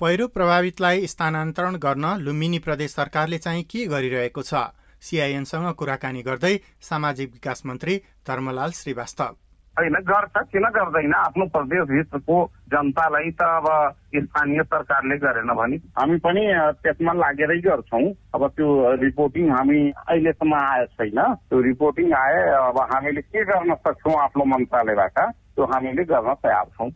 पहिरो 0.00 0.26
प्रभावितलाई 0.28 1.06
स्थानान्तरण 1.06 1.76
गर्न 1.76 2.16
लुम्बिनी 2.20 2.58
प्रदेश 2.58 2.90
सरकारले 2.90 3.38
चाहिँ 3.38 3.64
के 3.64 3.86
गरिरहेको 3.86 4.42
छ? 4.42 4.54
सिआइएनसँग 5.02 5.72
कुराकानी 5.74 6.22
गर्दै 6.22 6.54
सामाजिक 6.80 7.32
विकास 7.32 7.62
मन्त्री 7.66 7.96
धर्मलाल 8.26 8.70
श्रीवास्तव। 8.72 9.36
होइन 9.78 9.94
गर्छ 10.10 10.36
किन 10.52 10.64
गर्दैन? 10.76 11.12
आफ्नो 11.14 11.44
प्रदेशभित्रको 11.54 12.36
जनतालाई 12.72 13.30
त 13.30 13.42
अब 13.42 13.66
स्थानीय 14.14 14.62
सरकारले 14.62 15.16
गरेन 15.18 15.50
भने। 15.56 15.76
हामी 15.98 16.16
पनि 16.26 16.42
त्यसमा 16.82 17.12
लागेरै 17.12 17.58
गर्छौँ। 17.66 18.06
अब 18.34 18.42
त्यो 18.56 18.68
रिपोर्टिङ 19.04 19.50
हामी 19.50 19.78
अहिलेसम्म 19.90 20.54
आएको 20.54 20.92
छैन। 20.96 21.20
त्यो 21.48 21.60
रिपोर्टिङ 21.60 22.12
आए 22.12 22.40
अब 22.66 22.78
हामीले 22.92 23.22
के 23.22 23.44
गर्न 23.44 23.74
सक्छौँ 23.86 24.16
आफ्नो 24.22 24.44
मन्त्रालयबाट 24.52 25.18
त्यो 25.18 25.64
हामीले 25.64 26.04
गर्न 26.04 26.34
तयार 26.42 26.66
छौँ। 26.76 26.90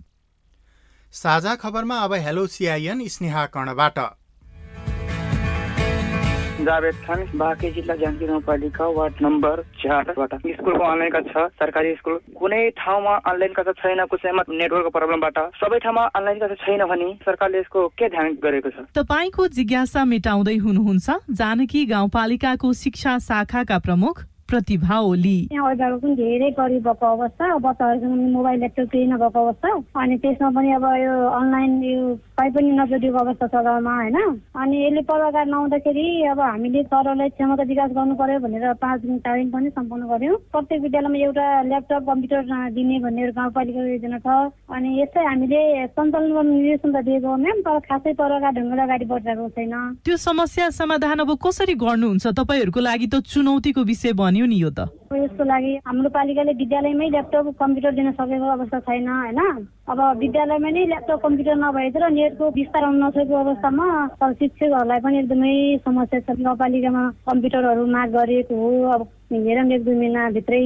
साझा 1.14 1.54
खबरमा 1.62 1.96
अब 2.04 2.12
हेलो 2.26 2.46
सिआइएन 2.46 3.06
स्नेहा 3.08 3.46
कर्णबाट। 3.54 3.98
जावेद 6.54 6.94
खान 7.06 7.24
बाँके 7.34 7.70
जिल्ला 7.70 7.94
झाँकी 7.94 8.26
गाउँपालिका 8.26 8.86
वार्ड 8.86 9.14
नम्बर 9.22 9.62
चारबाट 9.82 10.34
स्कुलको 10.34 10.84
अनलाइन 10.84 11.10
कक्षा 11.10 11.46
सरकारी 11.60 11.94
स्कुल। 11.94 12.18
कुनै 12.38 12.68
ठाउँमा 12.78 13.14
अनलाइन 13.26 13.52
कक्षा 13.52 13.72
छैन 13.82 14.04
कसैमा 14.06 14.42
नेटवर्कको 14.48 14.90
प्रब्लमबाट 14.90 15.38
सबै 15.58 15.78
ठाउँमा 15.78 16.04
अनलाइन 16.14 16.38
कक्षा 16.38 16.54
छैन 16.64 16.84
भने 16.86 17.12
सरकारले 17.26 17.58
यसको 17.58 17.86
के 17.98 18.08
ध्यान 18.08 18.38
गरेको 18.42 18.70
छ? 18.70 18.86
तपाईँको 18.94 19.46
जिज्ञासा 19.48 20.04
मेटाउँदै 20.04 20.56
हुनुहुन्छ 20.56 21.10
जानकी 21.32 21.84
गाउँपालिकाको 21.86 22.72
शिक्षा 22.72 23.18
शाखाका 23.18 23.78
प्रमुख 23.78 24.22
प्रतिभा 24.48 24.98
ओली। 25.00 25.36
यहाँ 25.52 25.70
अहिलेको 25.70 25.98
पनि 25.98 26.14
धेरै 26.14 26.50
गरिब 26.58 26.82
भएको 26.84 27.06
अवस्था 27.06 27.46
बच्चाहरूसँग 27.64 28.32
मोबाइल 28.32 28.58
ल्यापटप 28.60 28.88
केही 28.92 29.06
नभएको 29.12 29.38
अवस्था 29.44 29.68
अनि 30.02 30.16
त्यसमा 30.24 30.50
पनि 30.56 30.72
अब 30.74 30.84
यो 31.00 31.14
अनलाइन 31.38 31.72
यो 31.84 32.14
कहीँ 32.38 32.50
पनि 32.54 32.70
नजोडिएको 32.78 33.18
अवस्था 33.18 33.46
छ 33.46 33.54
गाउँमा 33.64 33.94
होइन? 33.94 34.18
अनि 34.60 34.76
यसले 34.84 35.02
पत्रकार 35.08 35.46
नहुँदाखेरि 35.46 36.06
अब 36.30 36.40
हामीले 36.40 36.82
सरलाई 36.82 37.28
क्षमता 37.34 37.62
विकास 37.70 37.90
गर्नु 37.96 38.14
पर्यो 38.20 38.38
भनेर 38.44 38.72
पाँच 38.84 39.00
दिन 39.00 39.18
तालिम 39.24 39.48
पनि 39.54 39.70
सम्पन्न 39.70 40.02
गर्यौँ। 40.12 40.36
प्रत्येक 40.52 40.80
विद्यालयमा 40.82 41.18
एउटा 41.24 41.46
ल्यापटप 41.70 42.02
कम्प्युटर 42.10 42.42
दिने 42.74 42.98
भन्ने 43.00 43.30
गाउँपालिका 43.38 43.80
योजना 43.86 44.18
छ। 44.18 44.28
अनि 44.74 44.88
यसै 45.00 45.24
हामीले 45.24 45.62
सञ्चालन 45.94 46.32
गर्ने 46.34 46.54
निर्देशन 46.54 46.90
त 46.92 47.04
दिएको 47.06 47.28
हो 47.28 47.36
म्याम 47.44 47.58
तर 47.64 47.78
खासै 47.88 48.12
पत्रकार 48.12 48.52
ढङ्गले 48.58 48.82
अगाडि 48.82 49.04
बढिरहेको 49.08 49.48
छैन। 49.56 49.74
त्यो 50.04 50.16
समस्या 50.28 50.70
समाधान 50.80 51.18
अब 51.24 51.30
कसरी 51.38 51.74
गर्नुहुन्छ? 51.74 52.24
तपाईँहरूको 52.38 52.80
लागि 52.80 53.06
त 53.06 53.22
चुनौतीको 53.24 53.82
विषय 53.84 54.12
बन्यो। 54.12 54.33
नि 54.42 54.56
यो 54.56 54.70
त 55.14 55.22
यसको 55.22 55.44
लागि 55.46 55.72
हाम्रो 55.86 56.10
पालिकाले 56.10 56.52
विद्यालयमै 56.58 57.08
ल्यापटप 57.14 57.54
कम्प्युटर 57.62 57.92
दिन 57.94 58.10
सकेको 58.18 58.46
अवस्था 58.50 58.78
छैन 58.90 59.08
होइन? 59.08 59.40
अब 59.86 60.00
विद्यालयमा 60.18 60.70
नै 60.74 60.84
ल्यापटप 60.90 61.22
कम्प्युटर 61.22 61.56
नभएतिर 61.62 62.08
नेटको 62.18 62.50
विस्तार 62.58 62.84
हुन 62.84 63.02
नसकेको 63.04 63.34
अवस्थामा 63.44 63.86
शिक्षकहरूलाई 64.42 65.00
पनि 65.06 65.18
एकदमै 65.18 65.54
समस्या 65.86 66.20
छ। 66.20 66.38
गाउँपालिकामा 66.42 67.02
कम्प्युटरहरू 67.30 67.86
माग 67.86 68.10
गरिएको 68.16 68.54
हो। 68.54 68.70
अब 68.94 69.02
हेरौँ 69.34 69.70
एक 69.72 69.84
दुई 69.84 69.94
महिनाभित्रै 69.94 70.58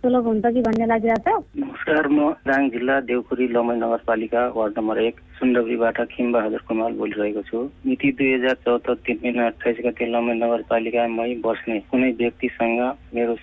सुलभ 0.00 0.26
हुन्छ 0.26 0.44
कि 0.54 0.60
भन्ने 0.66 0.86
लागिरहेको 0.86 1.40
छ 1.40 1.60
नमस्कार 1.60 2.06
म 2.08 2.30
दाङ 2.46 2.68
जिल्ला 2.74 3.00
देवखुरी 3.10 3.46
लमई 3.52 3.76
नगरपालिका 3.76 4.40
वार्ड 4.56 4.78
नम्बर 4.78 4.98
एक 5.02 5.16
सुन्दरीबाट 5.38 5.98
खिमबहादुर 6.12 6.62
कुमार 6.68 6.92
बोलिरहेको 7.00 7.42
छु। 7.42 7.58
मिति 7.84 8.12
दुई 8.16 8.32
हजार 8.34 8.56
चौहत्तर 8.64 8.94
तिन 9.04 9.18
महिना 9.24 9.46
अठाइस 9.46 9.78
गते 9.86 10.06
लमई 10.14 10.34
नगरपालिकामै 10.40 11.34
बस्ने 11.44 11.78
कुनै 11.90 12.10
व्यक्तिसँग 12.22 12.80
मेरो 13.14 13.34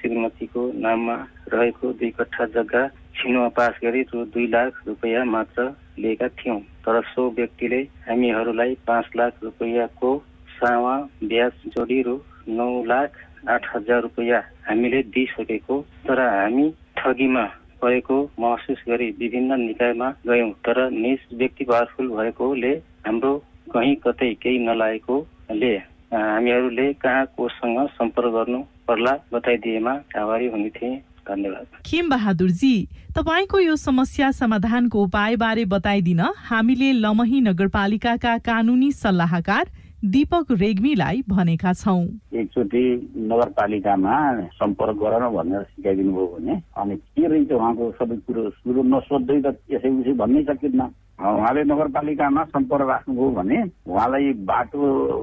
श्रीमतीको 0.51 0.79
नाममा 0.81 1.15
रहेको 1.53 1.91
दुई 1.99 2.09
कट्ठा 2.19 2.45
जग्गा 2.55 2.87
छिनोमा 3.15 3.47
पास 3.55 3.73
गरी 3.83 4.01
रु 4.11 4.25
दुई 4.33 4.47
लाख 4.47 4.81
रुपियाँ 4.87 5.25
मात्र 5.25 5.63
लिएका 5.99 6.27
थियौँ। 6.39 6.59
तर 6.83 7.01
सो 7.11 7.29
व्यक्तिले 7.37 7.79
हामीहरूलाई 8.07 8.75
पाँच 8.87 9.05
लाख 9.15 9.33
रुपियाँको 9.43 10.11
सावा 10.59 10.95
ब्याज 11.23 11.51
जोडी 11.75 12.01
रु 12.03 12.17
नौ 12.49 12.67
लाख 12.85 13.11
आठ 13.49 13.65
हजार 13.75 14.01
रुपियाँ 14.01 14.41
हामीले 14.67 15.01
दिइसकेको। 15.15 15.79
तर 16.07 16.19
हामी 16.19 16.69
ठगीमा 16.97 17.45
परेको 17.81 18.17
महसुस 18.39 18.83
गरी 18.89 19.09
विभिन्न 19.19 19.59
निकायमा 19.61 20.09
गयौँ। 20.27 20.51
तर 20.65 20.89
निज 20.91 21.19
व्यक्ति 21.33 21.63
पावरफुल 21.65 22.09
भएकोले 22.17 22.73
हाम्रो 23.07 23.37
कहीँ 23.73 23.95
कतै 24.03 24.33
केही 24.43 24.59
नलागेकोले 24.67 25.73
हामीहरूले 26.11 26.91
कहाँ 27.01 27.25
कोसँग 27.37 27.87
सम्पर्क 27.97 28.33
गर्नु 28.33 28.61
पर्ला 28.91 29.13
बताइदिएमा 29.33 29.93
आभारी 30.19 30.47
हुने 30.51 30.69
थिएँ 30.75 30.97
धन्यवाद। 31.27 31.65
खेम 31.85 32.09
बहादुरजी 32.09 32.75
तपाईँको 33.15 33.59
यो 33.59 33.75
समस्या 33.77 34.31
समाधानको 34.33 35.03
उपायबारे 35.03 35.65
बताइदिन 35.73 36.19
हामीले 36.49 36.91
लमही 36.99 37.41
नगरपालिकाका 37.41 38.37
कानुनी 38.47 38.91
सल्लाहकार 38.93 39.65
दीपक 40.03 40.51
रेग्मीलाई 40.61 41.21
भनेका 41.29 41.73
छौँ। 41.73 42.01
एकचोटि 42.33 42.83
नगरपालिकामा 43.31 44.15
सम्पर्क 44.57 44.97
गर 44.97 45.13
न 45.21 45.29
भनेर 45.35 45.63
सिकाइदिनु 45.63 46.11
भयो 46.11 46.27
भने 46.33 46.55
अनि 46.81 46.95
के 46.97 47.27
रहेछ 47.27 47.51
उहाँको 47.51 47.91
सबै 47.99 48.15
कुरो 48.25 48.49
कुरो 48.65 48.83
नसोध्दै 48.91 49.39
त 49.45 49.55
यसै 49.71 49.89
उसै 50.01 50.13
भन्नै 50.21 50.43
सकिन्न। 50.49 50.89
उहाँले 51.21 51.63
नगरपालिकामा 51.63 52.43
सम्पर्क 52.43 52.87
राख्नुभयो 52.89 53.29
भने 53.31 53.57
उहाँलाई 53.85 54.33
बाटो 54.49 54.79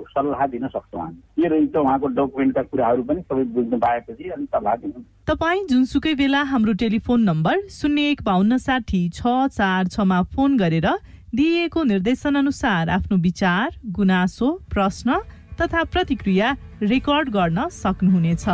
सल्लाह 0.08 0.46
दिन 0.46 0.66
सक्छौँ 0.68 1.00
हामी। 1.00 1.42
के 1.42 1.48
रहेछ 1.48 1.76
उहाँको 1.76 2.06
डकुमेन्टका 2.18 2.62
कुराहरू 2.62 3.02
पनि 3.02 3.20
सबै 3.22 3.44
बुझ्नु 3.54 3.78
पाएपछि 3.78 4.28
अनि 4.30 4.44
सल्लाह 4.46 4.74
दिनु। 4.82 5.02
तपाईँ 5.26 5.66
जुनसुकै 5.70 6.14
बेला 6.14 6.42
हाम्रो 6.52 6.72
टेलिफोन 6.82 7.22
नम्बर 7.22 7.66
शून्य 7.70 8.10
एक 8.10 8.22
बाहन्न 8.22 8.58
साठी 8.58 9.02
छ 9.10 9.50
चार 9.50 9.86
छमा 9.88 10.22
फोन 10.34 10.56
गरेर 10.58 10.88
दिइएको 11.34 11.82
निर्देशन 11.84 12.34
अनुसार 12.34 12.88
आफ्नो 12.90 13.16
विचार 13.26 13.74
गुनासो 13.92 14.52
प्रश्न 14.70 15.18
तथा 15.60 15.82
प्रतिक्रिया 15.92 16.56
रेकर्ड 16.82 17.28
गर्न 17.30 17.68
सक्नुहुनेछ। 17.74 18.46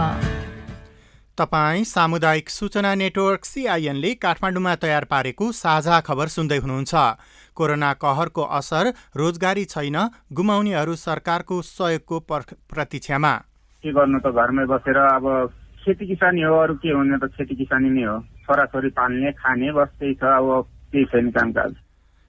तपाईँ 1.38 1.84
सामुदायिक 1.84 2.50
सूचना 2.50 2.94
नेटवर्क 2.94 3.44
सिआइएनले 3.44 4.12
काठमाडौँमा 4.16 4.74
तयार 4.76 5.04
पारेको 5.04 5.50
साझा 5.52 5.98
खबर 6.00 6.28
सुन्दै 6.28 6.58
हुनुहुन्छ। 6.58 6.94
कोरोना 7.56 7.92
कहरको 7.98 8.42
असर 8.58 8.92
रोजगारी 9.16 9.64
छैन 9.66 9.98
गुमाउनेहरू 10.32 10.94
सरकारको 10.96 11.60
सहयोगको 11.64 12.20
प्रतीक्षामा। 12.70 13.34
के 13.84 13.92
गर्नु 13.92 14.18
त 14.22 14.30
घरमै 14.30 14.64
बसेर 14.70 14.98
अब 15.08 15.26
खेती 15.82 16.06
किसानी 16.06 16.42
हो 16.42 16.54
अरू 16.56 16.74
के 16.78 16.94
हुने 16.94 17.18
त 17.18 17.26
खेती 17.34 17.54
किसानी 17.56 17.90
नै 17.90 18.06
हो। 18.06 18.16
छोराछोरी 18.46 18.90
पाल्ने 18.94 19.32
खाने 19.34 19.72
बस 19.74 19.90
त्यही 19.98 20.14
छ 20.14 20.22
अब 20.38 20.46
केही 20.94 21.04
छैन 21.10 21.30
कामकाज। 21.34 21.74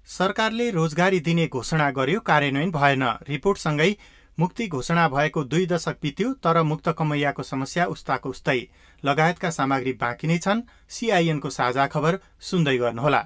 सरकारले 0.08 0.70
रोजगारी 0.72 1.20
दिने 1.22 1.46
घोषणा 1.54 1.90
गर्यो 1.94 2.20
कार्यान्वयन 2.26 2.72
भएन। 2.74 3.04
रिपोर्टसँगै 3.30 3.92
मुक्ति 4.38 4.68
घोषणा 4.68 5.08
भएको 5.10 5.44
दुई 5.48 5.66
दशक 5.66 5.98
बित्यो 6.02 6.32
तर 6.44 6.62
मुक्त 6.64 6.88
कमैयाको 7.00 7.44
समस्या 7.46 7.86
उस्ताको 7.88 8.30
उस्तै 8.30 8.60
लगायतका 9.06 9.50
सामग्री 9.50 9.94
बाँकी 10.02 10.28
नै 10.28 10.38
छन्। 10.38 10.62
सिआइएनको 10.90 11.50
साझा 11.50 11.86
खबर 11.94 12.14
सुन्दै 12.42 12.78
गर्नुहोला। 12.78 13.22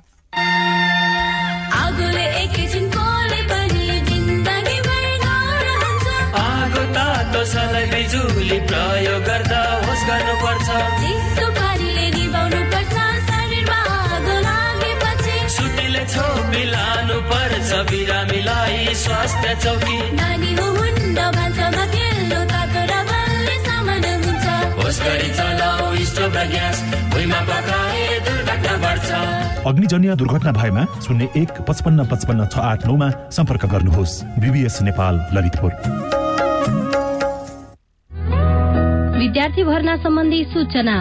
आगो 6.40 6.84
तातो 6.96 7.42
सलाई 7.52 7.86
बिजुली 7.94 8.60
प्रयोग 8.70 9.22
गर्दा 9.30 9.62
होस् 9.86 10.04
गर्नुपर्छ। 10.10 10.68
सुटीले 15.56 16.04
छोपी 16.14 16.64
लानु 16.74 17.18
पर्छ 17.30 17.70
बिरामीलाई 17.90 18.94
स्वास्थ्य 19.04 19.56
चौकी। 19.64 19.98
चलाऊ 26.30 26.38
स्टोभ 26.38 26.38
र 26.38 26.48
ग्यास 26.50 26.78
भुइँमा 27.14 27.40
पकाए 27.42 28.20
दुर्घटना 28.20 28.74
बढ्छ। 28.78 29.10
अग्निजन्य 29.66 30.16
दुर्घटना 30.16 30.52
भएमा 30.52 30.86
शून्य 31.02 31.30
एक 31.38 31.50
पचपन्न 31.68 32.06
पचपन्न 32.06 32.46
छ 32.46 32.58
आठ 32.60 32.86
नौमा 32.88 33.10
सम्पर्क 33.30 33.66
गर्नुहोस्। 33.66 34.14
बिबिएस 34.38 34.82
नेपाल 34.82 35.16
ललितपुर। 35.34 35.72
विद्यार्थी 39.20 39.64
भर्ना 39.64 39.96
सम्बन्धी 39.98 40.44
सूचना। 40.54 40.98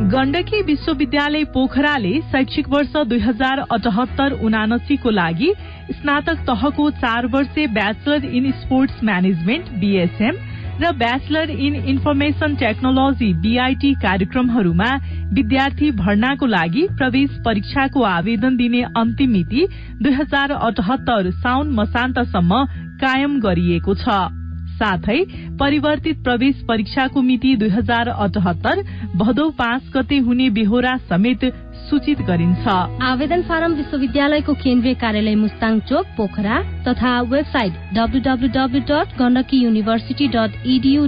गण्डकी 0.00 0.62
विश्वविद्यालय 0.62 1.44
पोखराले 1.44 2.14
शैक्षिक 2.32 2.68
वर्ष 2.68 2.96
दुई 2.96 3.20
हजार 3.20 3.58
अठहत्तर 3.70 4.32
उनासीको 4.40 5.10
लागि 5.10 5.52
स्नातक 5.92 6.38
तहको 6.48 6.90
चार 6.90 7.26
वर्षे 7.26 7.66
bachelor 7.66 8.24
in 8.24 8.50
sports 8.50 9.04
management 9.04 9.68
BSM 9.80 10.34
र 10.80 10.90
bachelor 10.98 11.50
in 11.50 11.74
information 11.92 12.54
technology 12.56 13.32
BIT 13.42 13.92
कार्यक्रमहरूमा 14.02 14.90
विद्यार्थी 15.34 15.90
भर्नाको 16.00 16.46
लागि 16.46 16.86
प्रवेश 16.98 17.36
परीक्षाको 17.44 18.02
आवेदन 18.10 18.56
दिने 18.56 18.82
अन्तिम 18.96 19.30
मिति 19.30 19.66
दुई 20.02 20.12
हजार 20.14 20.50
अठहत्तर 20.60 21.30
साउन 21.36 21.74
मसान्तसम्म 21.74 22.64
कायम 23.00 23.40
गरिएको 23.40 23.94
छ। 23.94 24.39
साथै 24.80 25.18
परिवर्तित 25.60 26.22
प्रवेश 26.24 26.62
परीक्षाको 26.68 27.22
मिति 27.22 27.56
दुई 27.56 27.68
हजार 27.70 28.08
अठहत्तर 28.10 28.82
भदौ 29.16 29.48
पाँच 29.58 29.90
गते 29.96 30.18
हुने 30.26 30.50
बेहोरा 30.50 30.96
समेत 31.10 31.44
सूचित 31.90 32.20
गरिन्छ। 32.22 32.66
आवेदन 33.02 33.42
फारम 33.42 33.72
विश्वविद्यालयको 33.74 34.52
केन्द्रीय 34.54 34.94
कार्यालय 34.94 35.34
मुस्ताङ 35.34 35.78
चोक 35.88 36.06
पोखरा 36.16 36.58
तथा 36.86 37.12
website 37.30 37.72
डब्लूडब्लूडब्लू 37.94 38.80
dot 38.90 39.16
Gandaki 39.18 39.62
university 39.62 40.28
dot 40.28 40.52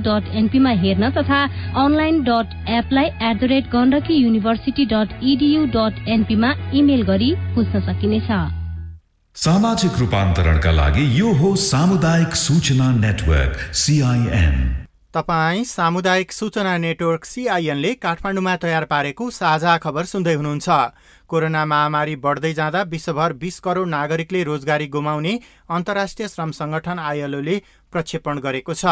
dot 0.07 0.35
एनपीमा 0.37 0.71
हेर्न 0.83 1.11
तथा 1.11 1.43
online 1.85 2.23
dot 2.23 2.57
एपलाई 2.79 3.07
at 3.29 3.37
the 3.41 3.51
rate 3.53 3.71
Gandaki 3.73 4.15
university 4.15 4.85
dot 4.95 5.23
edu 5.25 5.65
dot 5.77 6.09
एनपीमा 6.09 6.53
email 6.75 7.03
गरी 7.03 7.31
बुझ्न 7.55 7.81
सकिनेछ। 7.81 8.31
सामाजिक 9.37 9.93
रूपान्तरणका 9.99 10.71
लागि 10.71 11.05
यो 11.19 11.31
हो 11.33 11.55
सामुदायिक 11.59 12.35
सूचना 12.37 12.91
नेटवर्क 12.95 13.57
सिआइएन 13.75 14.57
तपाईँ 15.15 15.65
सामुदायिक 15.65 16.33
सूचना 16.33 16.77
नेटवर्क 16.79 17.25
सिआइएनले 17.25 17.93
काठमाडौँमा 17.95 18.57
तयार 18.57 18.85
पारेको 18.85 19.31
साझा 19.31 19.77
खबर 19.79 20.05
सुन्दै 20.05 20.35
हुनुहुन्छ। 20.35 20.69
कोरोना 21.27 21.65
महामारी 21.65 22.17
बढ्दै 22.17 22.53
जाँदा 22.55 22.83
विश्वभर 22.93 23.33
बीस 23.43 23.59
करोड 23.61 23.89
नागरिकले 23.89 24.43
रोजगारी 24.45 24.87
गुमाउने 24.89 25.39
अन्तर्राष्ट्रिय 25.71 26.29
श्रम 26.29 26.51
संगठन 26.53 26.99
आइएलओले 27.01 27.57
प्रक्षेपण 27.93 28.39
गरेको 28.39 28.75
छ। 28.75 28.85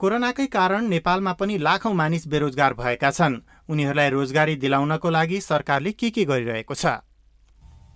कोरोनाकै 0.00 0.46
कारण 0.50 0.88
नेपालमा 0.88 1.32
पनि 1.38 1.58
लाखौं 1.58 1.94
मानिस 1.94 2.26
बेरोजगार 2.28 2.74
भएका 2.74 3.10
छन्। 3.10 3.40
उनीहरूलाई 3.70 4.10
रोजगारी 4.10 4.56
दिलाउनको 4.56 5.10
लागि 5.10 5.40
सरकारले 5.42 5.92
के 5.92 6.10
के 6.10 6.24
गरिरहेको 6.24 6.74
छ? 6.74 7.00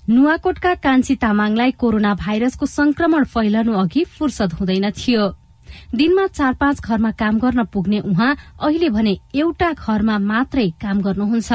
नुवाकोटका 0.08 0.74
कान्छी 0.84 1.14
तामाङलाई 1.16 1.70
कोरोना 1.80 2.12
भाइरसको 2.14 2.66
संक्रमण 2.66 3.24
फैलनु 3.24 3.72
अघि 3.72 4.04
फुर्सद 4.04 4.52
हुँदैन 4.52 4.90
थियो। 4.92 5.28
दिनमा 5.96 6.26
चार 6.28 6.52
पाँच 6.60 6.80
घरमा 6.84 7.10
काम 7.16 7.38
गर्न 7.40 7.64
पुग्ने 7.72 8.00
उहाँ 8.00 8.36
अहिले 8.60 8.88
भने 8.90 9.16
एउटा 9.34 9.72
घरमा 9.72 10.18
मात्रै 10.20 10.68
काम 10.82 11.00
गर्नुहुन्छ। 11.00 11.52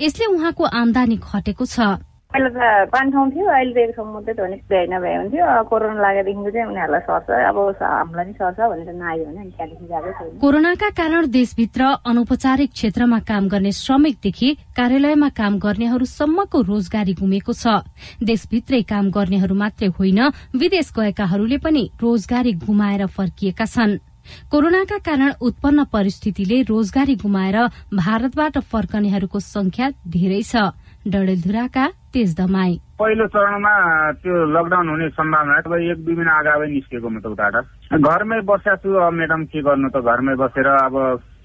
यसले 0.00 0.26
उहाँको 0.26 0.64
आमदानी 0.64 1.16
घटेको 1.20 1.64
छ। 1.66 2.00
पहिला 2.32 2.48
त 2.48 2.88
पाँच 2.88 3.12
ठाउँ 3.12 3.28
थियो 3.30 3.44
अहिले 3.44 3.72
त 3.76 3.78
एक 3.78 3.90
ठाउँ 3.92 4.08
मात्रै 4.08 4.34
धनी 4.40 4.56
भ्याइ 4.64 4.86
नभए 4.88 5.14
हुन्थ्यो। 5.20 5.44
कोरोना 5.68 6.00
लागेदेखिको 6.00 6.50
चाहिँ 6.50 6.66
उनीहरूलाई 6.72 7.02
सर्छ। 7.04 7.28
अब 7.28 7.58
हामीलाई 7.76 8.24
नि 8.24 8.32
सर्छ 8.40 8.58
भनेर 8.72 8.90
नआयो 8.96 9.24
भने 9.28 9.42
त्यहाँदेखि 9.52 9.84
गएको 9.92 10.10
छैन। 10.16 10.38
कोरोनाका 10.40 10.88
कारण 10.96 11.22
देशभित्र 11.28 11.82
अनौपचारिक 12.08 12.70
क्षेत्रमा 12.72 13.18
काम 13.28 13.42
गर्ने 13.52 13.72
श्रमिकदेखि 13.72 14.48
कार्यालयमा 14.72 15.28
काम 15.36 15.52
गर्नेहरूसम्मको 15.60 16.58
रोजगारी 16.72 17.14
गुमेको 17.20 17.52
छ। 17.52 17.84
देशभित्रै 18.24 18.82
काम 18.88 19.04
गर्नेहरू 19.12 19.54
मात्रै 19.54 19.88
होइन 19.92 20.20
विदेश 20.56 20.88
गएकाहरूले 20.96 21.58
पनि 21.60 21.84
रोजगारी 22.00 22.52
गुमाएर 22.64 23.06
फर्किएका 23.12 23.66
छन्। 23.68 24.00
कोरोनाका 24.48 24.98
कारण 25.02 25.30
उत्पन्न 25.42 25.84
परिस्थितिले 25.90 26.56
रोजगारी 26.70 27.14
गुमाएर 27.18 27.56
भारतबाट 27.92 28.58
फर्कनेहरूको 28.72 29.38
संख्या 29.38 29.86
धेरै 30.06 30.42
छ। 30.46 30.70
डडेलधुराका 31.06 31.86
तेज 32.14 32.34
दमाई 32.38 32.74
पहिलो 32.98 33.26
चरणमा 33.34 33.74
त्यो 34.22 34.34
लकडाउन 34.54 34.88
हुने 34.88 35.08
सम्भावना 35.18 35.54
अब 35.58 35.74
एक 35.74 36.04
दुई 36.04 36.14
महिना 36.14 36.38
अगावै 36.38 36.66
निस्केको 36.70 37.08
म 37.08 37.16
उताबाट। 37.18 37.54
घरमै 37.98 38.38
बसेको 38.46 38.76
छु 38.82 38.94
अब 39.02 39.12
म्याडम 39.18 39.42
के 39.50 39.60
गर्नु 39.66 39.88
त 39.90 39.98
घरमै 39.98 40.34
बसेर 40.38 40.66
अब 40.78 40.94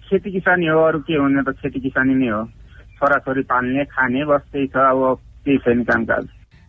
खेती 0.09 0.31
किसानी 0.37 0.67
हो 0.69 0.81
अरू 0.87 0.99
के 1.09 1.17
हुने 1.17 1.41
त 1.41 1.57
खेती 1.57 1.79
किसानी 1.89 2.13
नै 2.21 2.29
हो। 2.29 2.43
छोराछोरी 3.01 3.43
पाल्ने 3.49 3.83
खाने 3.89 4.25
बस 4.29 4.43
त्यही 4.53 4.67
छ 4.73 4.77
अब 4.77 5.01
केही 5.45 5.57
छैन 5.65 5.83
कामकाज। 5.89 6.25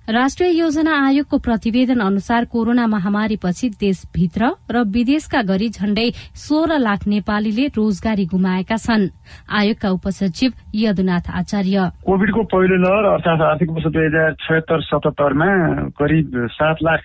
राष्ट्रिय 0.08 0.50
योजना 0.58 0.92
आयोगको 1.06 1.38
प्रतिवेदन 1.44 2.00
अनुसार 2.00 2.44
कोरोना 2.48 2.86
महामारीपछि 2.88 3.68
देशभित्र 3.80 4.46
र 4.72 4.82
विदेशका 4.88 5.40
गरी 5.44 5.68
झण्डै 5.68 6.08
सोह्र 6.32 6.78
लाख 6.80 7.04
नेपालीले 7.06 7.66
रोजगारी 7.76 8.24
गुमाएका 8.24 8.76
छन्। 8.78 9.04
आयोगका 9.52 9.88
उपसचिव 9.92 10.52
यदुनाथ 10.74 11.28
आचार्य। 11.28 11.76
कोभिडको 12.08 12.42
पहिलो 12.48 12.76
लहर 12.80 13.04
अर्थात् 13.12 13.42
आर्थिक 13.52 13.68
वर्ष 13.68 13.86
दुई 13.92 14.04
हजार 14.06 14.32
छयत्तर 14.48 14.80
सतहत्तरमा 14.88 15.48
करिब 16.00 16.26
सात 16.56 16.76
लाख 16.88 17.00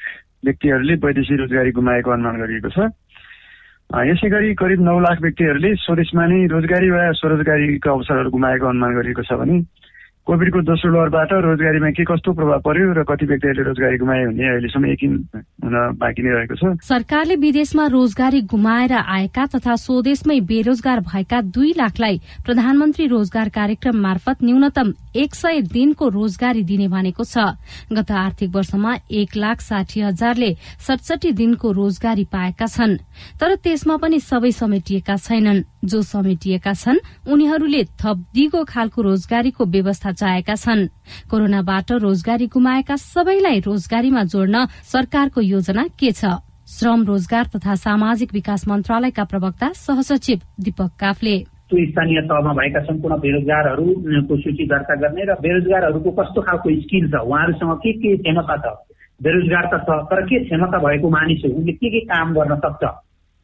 व्यक्तिहरूले 0.47 0.95
वैदेशिक 1.03 1.39
रोजगारी 1.43 1.71
गुमाएको 1.75 2.07
अनुमान 2.07 2.35
गरिएको 2.39 2.69
छ। 2.71 2.87
यसै 3.91 4.29
गरी 4.31 4.55
करिब 4.55 4.79
नौ 4.79 4.99
लाख 5.03 5.17
व्यक्तिहरूले 5.21 5.75
स्वदेशमा 5.75 6.23
नै 6.31 6.39
रोजगारी 6.55 6.89
वा 6.95 7.11
स्वरोजगारीका 7.19 7.91
अवसरहरू 7.91 8.29
गुमाएको 8.31 8.65
अनुमान 8.71 8.95
गरिएको 8.95 9.27
छ 9.27 9.43
भने 9.43 9.59
कोभिडको 10.23 10.59
दोस्रो 10.63 10.87
लहरबाट 10.87 11.31
रोजगारीमा 11.43 11.89
के 11.99 12.03
कस्तो 12.07 12.31
प्रभाव 12.31 12.59
पर्यो 12.63 12.95
र 12.95 13.03
कति 13.03 13.25
व्यक्तिहरूले 13.27 13.63
रोजगारी 13.67 13.97
गुमाए 13.99 14.23
भन्ने 14.31 14.45
अहिलेसम्म 14.55 14.85
यकिन 14.95 15.11
हुन 15.35 15.75
बाँकी 15.99 16.21
नै 16.23 16.31
रहेको 16.31 16.55
छ? 16.55 16.63
सरकारले 16.79 17.35
विदेशमा 17.43 17.85
रोजगारी 17.91 18.41
गुमाएर 18.47 18.93
आएका 19.03 19.43
तथा 19.51 19.75
स्वदेशमै 19.75 20.39
बेरोजगार 20.47 20.99
भएका 21.11 21.41
दुई 21.51 21.71
लाखलाई 21.75 22.15
प्रधानमन्त्री 22.39 23.05
रोजगार 23.11 23.49
कार्यक्रम 23.51 23.95
मार्फत 23.99 24.37
न्यूनतम 24.47 24.93
एक 25.11 25.35
सय 25.35 25.61
दिनको 25.67 26.07
रोजगारी 26.07 26.63
दिने 26.63 26.87
भनेको 26.87 27.23
छ। 27.27 27.59
गत 27.91 28.11
आर्थिक 28.23 28.49
वर्षमा 28.55 28.91
एक 29.11 29.35
लाख 29.35 29.59
साठी 29.59 29.99
हजारले 30.07 30.55
सडसठी 30.87 31.31
दिनको 31.35 31.67
रोजगारी 31.67 32.25
पाएका 32.31 32.65
छन्। 32.65 32.97
तर 33.43 33.55
त्यसमा 33.59 33.95
पनि 33.99 34.19
सबै 34.23 34.51
समेटिएका 34.55 35.15
छैनन्। 35.19 35.63
जो 35.83 36.01
समेटिएका 36.01 36.73
छन् 36.73 37.03
उनीहरूले 37.27 37.83
थप 37.99 38.17
दिगो 38.31 38.63
खालको 38.63 39.01
रोजगारीको 39.03 39.65
व्यवस्था 39.67 40.11
चाहेका 40.13 40.55
छन्। 40.55 40.87
कोरोनाबाट 41.29 41.91
रोजगारी 41.91 42.47
गुमाएका 42.47 42.95
सबैलाई 42.95 43.59
रोजगारीमा 43.59 44.23
जोड्न 44.23 44.65
सरकारको 44.87 45.41
योजना 45.41 45.83
के 45.99 46.11
छ? 46.11 46.25
श्रम 46.63 47.03
रोजगार 47.03 47.45
तथा 47.55 47.75
सामाजिक 47.75 48.33
विकास 48.33 48.67
मन्त्रालयका 48.67 49.23
प्रवक्ता 49.23 49.67
सहसचिव 49.75 50.39
दीपक 50.59 50.91
काफले। 50.99 51.35
स्थानीय 51.73 52.21
तहमा 52.21 52.53
भएका 52.53 52.79
सम्पूर्ण 52.79 53.15
बेरोजगारहरूको 53.17 54.35
सूची 54.37 54.65
दर्ता 54.65 54.95
गर्ने 54.95 55.23
र 55.25 55.33
बेरोजगारहरूको 55.41 56.11
कस्तो 56.11 56.41
खालको 56.41 56.69
स्किल 56.81 57.05
छ? 57.11 57.15
उहाँहरूसँग 57.17 57.77
के 57.83 57.91
के 57.93 58.17
क्षमता 58.17 58.55
छ? 58.57 58.65
बेरोजगार 59.23 59.65
त 59.73 59.75
छ 59.81 59.89
तर 60.09 60.21
के 60.21 60.43
क्षमता 60.45 60.77
भएको 60.77 61.09
मानिस 61.09 61.41
हो? 61.45 61.49
के 61.65 61.89
के 61.89 61.99
काम 62.05 62.33
गर्न 62.33 62.55
सक्छ? 62.55 62.83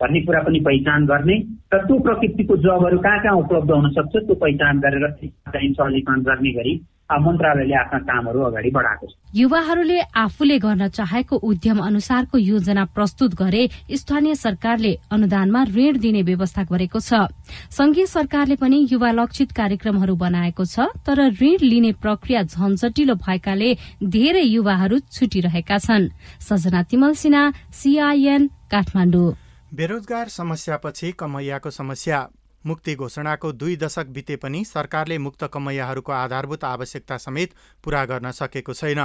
भन्ने 0.02 0.20
कुरा 0.26 0.42
पनि 0.48 0.60
पहिचान 0.68 1.06
गर्ने 1.06 1.36
र 1.74 1.78
त्यो 1.88 2.00
प्रकृतिको 2.06 2.56
जबहरू 2.66 2.98
कहाँ 3.00 3.20
कहाँ 3.24 3.38
उपलब्ध 3.44 3.72
हुन 3.72 3.90
सक्छ 3.98 4.16
त्यो 4.16 4.36
पहिचान 4.36 4.80
गरेर 4.80 5.06
सहजीकरण 5.18 6.22
गर्ने 6.30 6.52
गरी 6.60 6.74
मन्त्रालयले 7.10 7.74
आफ्ना 7.74 8.00
कामहरू 8.06 8.40
अगाडि 8.46 8.70
बढाएको 8.70 9.06
छ। 9.10 9.14
युवाहरूले 9.36 10.00
आफूले 10.14 10.58
गर्न 10.62 10.88
चाहेको 10.94 11.36
उद्यम 11.42 11.80
अनुसारको 11.82 12.38
योजना 12.38 12.84
प्रस्तुत 12.94 13.34
गरे 13.34 13.64
स्थानीय 13.98 14.36
सरकारले 14.36 14.92
अनुदानमा 15.10 15.64
ऋण 15.74 15.98
दिने 15.98 16.22
व्यवस्था 16.22 16.64
गरेको 16.70 17.00
छ। 17.02 17.34
संघीय 17.74 18.06
सरकारले 18.06 18.56
पनि 18.62 18.78
युवा 18.92 19.12
लक्षित 19.12 19.52
कार्यक्रमहरू 19.58 20.16
बनाएको 20.16 20.66
छ 20.66 20.86
तर 21.02 21.18
ऋण 21.42 21.66
लिने 21.66 21.92
प्रक्रिया 21.98 22.44
झन्झटिलो 22.46 23.16
भएकाले 23.18 23.70
धेरै 24.06 24.46
युवाहरू 24.46 25.00
छुटिरहेका 25.10 25.78
छन्। 25.82 26.10
सजना 26.46 26.82
तिमल 26.86 27.14
सिन्हा 27.18 27.44
सीआईएन 27.74 28.48
काठमाडौँ। 28.70 29.34
बेरोजगार 29.74 30.28
समस्यापछि 30.28 31.12
कमैयाको 31.12 31.70
समस्या। 31.70 32.28
मुक्ति 32.66 32.96
घोषणाको 32.96 33.52
दुई 33.52 33.76
दशक 33.78 34.06
बिते 34.06 34.36
पनि 34.36 34.64
सरकारले 34.66 35.18
मुक्त 35.18 35.44
कमैयाहरूको 35.54 36.12
आधारभूत 36.12 36.64
आवश्यकता 36.64 37.18
समेत 37.18 37.54
पूरा 37.84 38.04
गर्न 38.06 38.32
सकेको 38.32 38.74
छैन। 38.74 39.02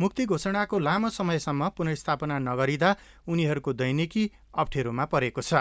मुक्ति 0.00 0.26
घोषणाको 0.26 0.78
लामो 0.78 1.10
समयसम्म 1.10 1.68
पुनर्स्थापना 1.68 2.38
नगरिँदा 2.38 2.96
उनीहरूको 3.28 3.72
दैनिकी 3.72 4.30
अप्ठ्यारोमा 4.54 5.04
परेको 5.04 5.42
छ। 5.42 5.54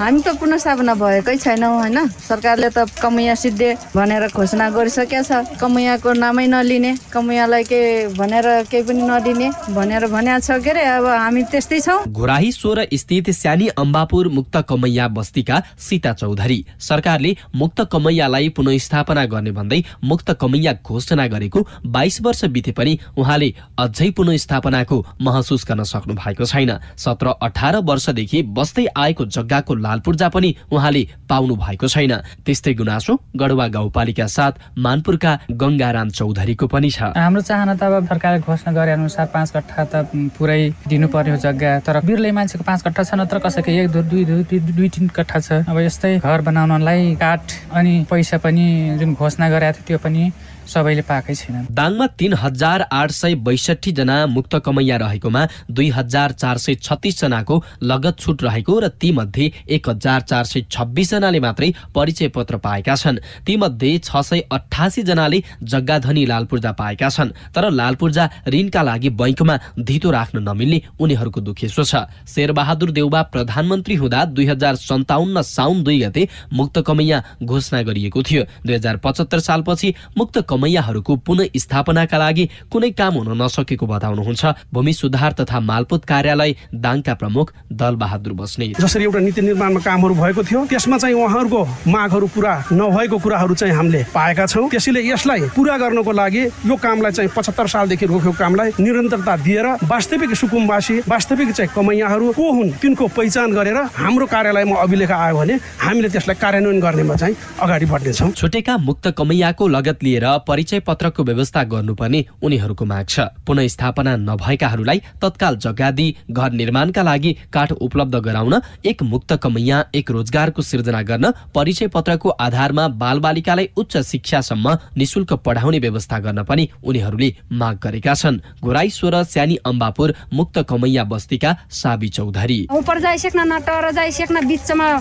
हामी 0.00 0.20
त 0.24 0.32
पुनर्स्थापना 0.40 0.94
भएकै 0.96 1.36
छैनौँ 1.36 1.76
होइन? 1.76 1.98
सरकारले 2.24 2.68
त 2.72 2.88
कमैया 3.04 3.34
सिद्धे 3.36 3.68
भनेर 3.92 4.32
घोषणा 4.32 4.68
गरिसकेको 4.72 5.22
छ। 5.28 5.60
कमैयाको 5.60 6.12
नामै 6.16 6.46
नलिने 6.48 6.92
कमैयालाई 7.12 7.64
के 7.68 7.80
भनेर 8.16 8.46
केही 8.72 8.82
पनि 8.88 9.02
नदिने 9.04 9.48
भनेर 9.76 10.06
भनेको 10.08 10.40
छ 10.40 10.56
के 10.64 10.70
अरे 10.72 10.84
अब 10.96 11.04
हामी 11.04 11.42
त्यस्तै 11.52 11.80
छौँ। 11.84 11.98
घोराही 12.08 12.50
सोह्र 12.50 12.86
स्थित 12.88 13.28
स्यानी 13.30 13.66
अम्बापुर 13.76 14.28
मुक्त 14.32 14.56
कमैया 14.64 15.08
बस्तीका 15.10 15.62
सीता 15.76 16.12
चौधरी 16.16 16.64
सरकारले 16.80 17.36
मुक्त 17.60 17.84
कमैयालाई 17.92 18.48
पुनस्थापना 18.56 19.24
गर्ने 19.26 19.52
भन्दै 19.52 19.82
मुक्त 20.00 20.32
कमैया 20.40 20.72
घोषणा 20.80 21.26
गरेको 21.28 21.60
बाइस 21.84 22.20
वर्ष 22.22 22.44
बिते 22.48 22.72
पनि 22.72 22.96
उहाँले 23.18 23.52
अझै 23.78 24.10
पुनस्थापनाको 24.16 25.04
महसुस 25.20 25.68
गर्न 25.68 25.84
सक्नु 25.84 26.14
भएको 26.16 26.44
छैन। 26.46 26.72
सत्र 26.96 27.36
अठार 27.42 27.76
वर्षदेखि 27.84 28.42
बस्दै 28.56 28.86
आएको 28.96 29.26
जग्गाको 29.28 29.74
लालपूर्जा 29.80 30.28
पनि 30.28 30.50
उहाँले 30.72 31.02
पाउनु 31.28 31.54
भएको 31.56 31.88
छैन। 31.88 32.12
त्यस्तै 32.44 32.74
गुनासो 32.74 33.12
गढुवा 33.36 33.66
गाउँपालिका 33.76 34.26
साथ 34.26 34.52
मानपुरका 34.78 35.32
गंगाराम 35.52 36.08
चौधरीको 36.10 36.66
पनि 36.66 36.90
छ। 36.90 37.12
हाम्रो 37.16 37.42
चाहना 37.42 37.74
त 37.74 37.82
अब 37.82 38.06
सरकारले 38.08 38.40
घोषणा 38.42 38.72
गरे 38.72 38.92
अनुसार 38.98 39.26
पाँच 39.34 39.48
कट्ठा 39.50 39.84
त 39.84 39.94
पुरै 40.38 40.60
दिनुपर्ने 40.88 41.30
हो 41.30 41.38
जग्गा 41.38 41.78
तर 41.86 42.00
बिरलै 42.02 42.30
मान्छेको 42.32 42.64
पाँच 42.64 42.80
कट्ठा 42.82 43.02
छ 43.02 43.14
नत्र 43.14 43.38
कसैको 43.38 43.70
एक 43.70 43.88
दुई 43.90 44.24
दुई 44.24 44.88
तिन 44.88 45.08
कट्ठा 45.14 45.38
छ। 45.40 45.64
अब 45.68 45.78
यस्तै 45.78 46.18
घर 46.18 46.40
बनाउनलाई 46.42 47.14
काठ 47.20 47.44
अनि 47.72 47.92
पैसा 48.10 48.38
पनि 48.42 48.96
जुन 48.98 49.14
घोषणा 49.14 49.48
गरेको 49.50 49.86
थियो 49.86 49.88
त्यो 49.90 49.98
पनि 49.98 50.22
सबैले 50.70 51.02
पाएकै 51.02 51.34
छैनन् 51.34 51.66
दाङमा 51.74 52.06
तीन 52.14 52.34
हजार 52.38 52.80
आठ 52.94 53.10
सय 53.10 53.34
बैसठी 53.42 53.92
जना 53.92 54.16
मुक्त 54.30 54.54
कमैया 54.62 54.96
रहेकोमा 55.02 55.42
दुई 55.70 55.88
हजार 55.90 56.32
चार 56.32 56.58
सय 56.62 56.74
छत्तिस 56.78 57.20
जनाको 57.20 57.56
लगत 57.82 58.18
छुट 58.20 58.42
रहेको 58.42 58.78
र 58.78 58.88
तीमध्ये 59.02 59.50
एक 59.70 59.88
हजार 59.88 60.20
चार 60.22 60.44
सय 60.44 60.60
छब्बिस 60.70 61.10
जनाले 61.10 61.40
मात्रै 61.40 61.72
परिचय 61.94 62.28
पत्र 62.28 62.56
पाएका 62.58 62.94
छन्। 62.94 63.18
तीमध्ये 63.46 63.98
छ 63.98 64.20
सय 64.20 64.40
अठासी 64.50 65.02
जनाले 65.02 65.42
जग्गाधनी 65.62 66.24
लाल 66.26 66.44
पूर्जा 66.44 66.72
पाएका 66.72 67.08
छन् 67.08 67.30
तर 67.54 67.70
लाल 67.70 67.94
पूर्जा 67.94 68.28
ऋणका 68.48 68.82
लागि 68.82 69.10
बैङ्कमा 69.20 69.56
धितो 69.80 70.10
राख्न 70.10 70.38
नमिल्ने 70.42 70.80
उनीहरूको 71.00 71.40
दुखेसो 71.40 71.84
छ। 71.84 71.94
शेरबहादुर 72.26 72.90
देउबा 72.90 73.22
प्रधानमन्त्री 73.32 73.94
हुँदा 73.94 74.24
दुई 74.26 74.46
हजार 74.46 74.76
सन्ताउन्न 74.78 75.42
साउन 75.42 75.82
दुई 75.84 75.98
गते 76.00 76.28
मुक्त 76.52 76.78
कमैया 76.86 77.22
घोषणा 77.42 77.82
गरिएको 77.82 78.22
थियो। 78.22 78.42
दुई 78.66 78.74
हजार 78.74 78.96
पचहत्तर 79.04 79.38
सालपछि 79.40 79.94
मुक्त 80.18 80.38
कमैयाहरूको 80.48 81.16
पुनः 81.26 81.48
स्थापनाका 81.56 82.18
लागि 82.18 82.48
कुनै 82.72 82.90
काम 82.92 83.14
हुन 83.14 83.42
नसकेको 83.42 83.86
बताउनुहुन्छ। 83.86 84.42
भूमि 84.72 84.92
सुधार 84.92 85.32
तथा 85.40 85.60
मालपोत 85.60 86.04
कार्यालय 86.04 86.54
दाङका 86.74 87.14
प्रमुख 87.14 87.52
दलबहादुर 87.72 88.32
बस्नेत। 88.32 88.80
जसरी 88.80 89.04
एउटा 89.04 89.18
नीति 89.20 89.40
निर्माणमा 89.60 89.80
कामहरू 89.84 90.14
भएको 90.14 90.42
थियो 90.42 90.64
त्यसमा 90.66 90.96
चाहिँ 90.96 91.14
उहाँहरूको 91.14 91.60
मागहरू 91.86 92.26
पुरा 92.32 92.52
नभएको 92.72 93.16
कुराहरू 93.20 93.54
चाहिँ 93.54 93.74
हामीले 93.74 94.04
पाएका 94.08 94.46
छौँ। 94.46 94.68
त्यसैले 94.72 95.00
यसलाई 95.04 95.40
पुरा 95.52 95.76
गर्नको 95.76 96.12
लागि 96.12 96.42
यो 96.64 96.76
कामलाई 96.76 97.12
चाहिँ 97.12 97.30
पचहत्तर 97.36 97.66
सालदेखि 97.68 98.06
रोकेको 98.06 98.32
कामलाई 98.40 98.70
निरन्तरता 98.80 99.36
दिएर 99.44 99.66
वास्तविक 99.84 100.32
सुकुम्बासी 100.34 100.96
वास्तविक 101.04 101.50
चाहिँ 101.52 101.70
कमैयाहरू 101.76 102.32
को 102.32 102.44
हुन् 102.52 102.72
तिनको 102.80 103.06
पहिचान 103.12 103.52
गरेर 103.52 103.76
हाम्रो 104.00 104.26
कार्यालयमा 104.26 104.76
अभिलेख 104.80 105.10
आयो 105.12 105.36
भने 105.36 105.54
हामीले 105.84 106.08
त्यसलाई 106.08 106.36
कार्यान्वयन 106.40 106.80
गर्नेमा 106.80 107.16
चाहिँ 107.20 107.36
अगाडि 107.60 107.86
बढ्नेछौँ। 107.92 108.30
छुटेका 108.32 108.76
मुक्त 108.80 109.08
कमैयाको 109.12 109.68
लगत 109.68 110.02
लिएर 110.02 110.26
परिचय 110.48 110.80
पत्रको 110.88 111.24
व्यवस्था 111.24 111.64
गर्नुपर्ने 111.68 112.24
उनीहरूको 112.42 112.84
माग 112.86 113.06
छ। 113.06 113.28
पुनस्थापना 113.44 114.16
नभएकाहरूलाई 114.24 114.98
तत्काल 115.20 115.56
जग्गा 115.60 115.90
दिई 115.90 116.16
घर 116.30 116.50
निर्माणका 116.52 117.02
लागि 117.02 117.36
काठ 117.52 117.72
उपलब्ध 117.78 118.16
गराउन 118.24 118.60
एक 118.84 119.02
मुक्त 119.02 119.32
कमैया 119.50 119.84
एक 119.94 120.10
रोजगारको 120.10 120.62
सिर्जना 120.62 121.02
गर्न 121.02 121.30
परिचय 121.54 121.86
पत्रको 121.90 122.28
आधारमा 122.40 122.86
बालबालिकालाई 122.96 123.68
उच्च 123.76 123.96
शिक्षासम्म 124.06 124.76
निशुल्क 124.96 125.32
पढाउने 125.44 125.78
व्यवस्था 125.78 126.18
गर्न 126.20 126.42
पनि 126.44 126.68
उनीहरूले 126.84 127.28
माग 127.52 127.78
गरेका 127.82 128.14
छन्। 128.14 128.38
घोराई 128.62 128.88
र 129.04 129.22
स्यानी 129.24 129.56
अम्बापुर 129.66 130.14
मुक्त 130.32 130.58
कमैया 130.70 131.04
बस्तीका 131.04 131.50
साबी 131.72 132.08
चौधरी। 132.08 132.60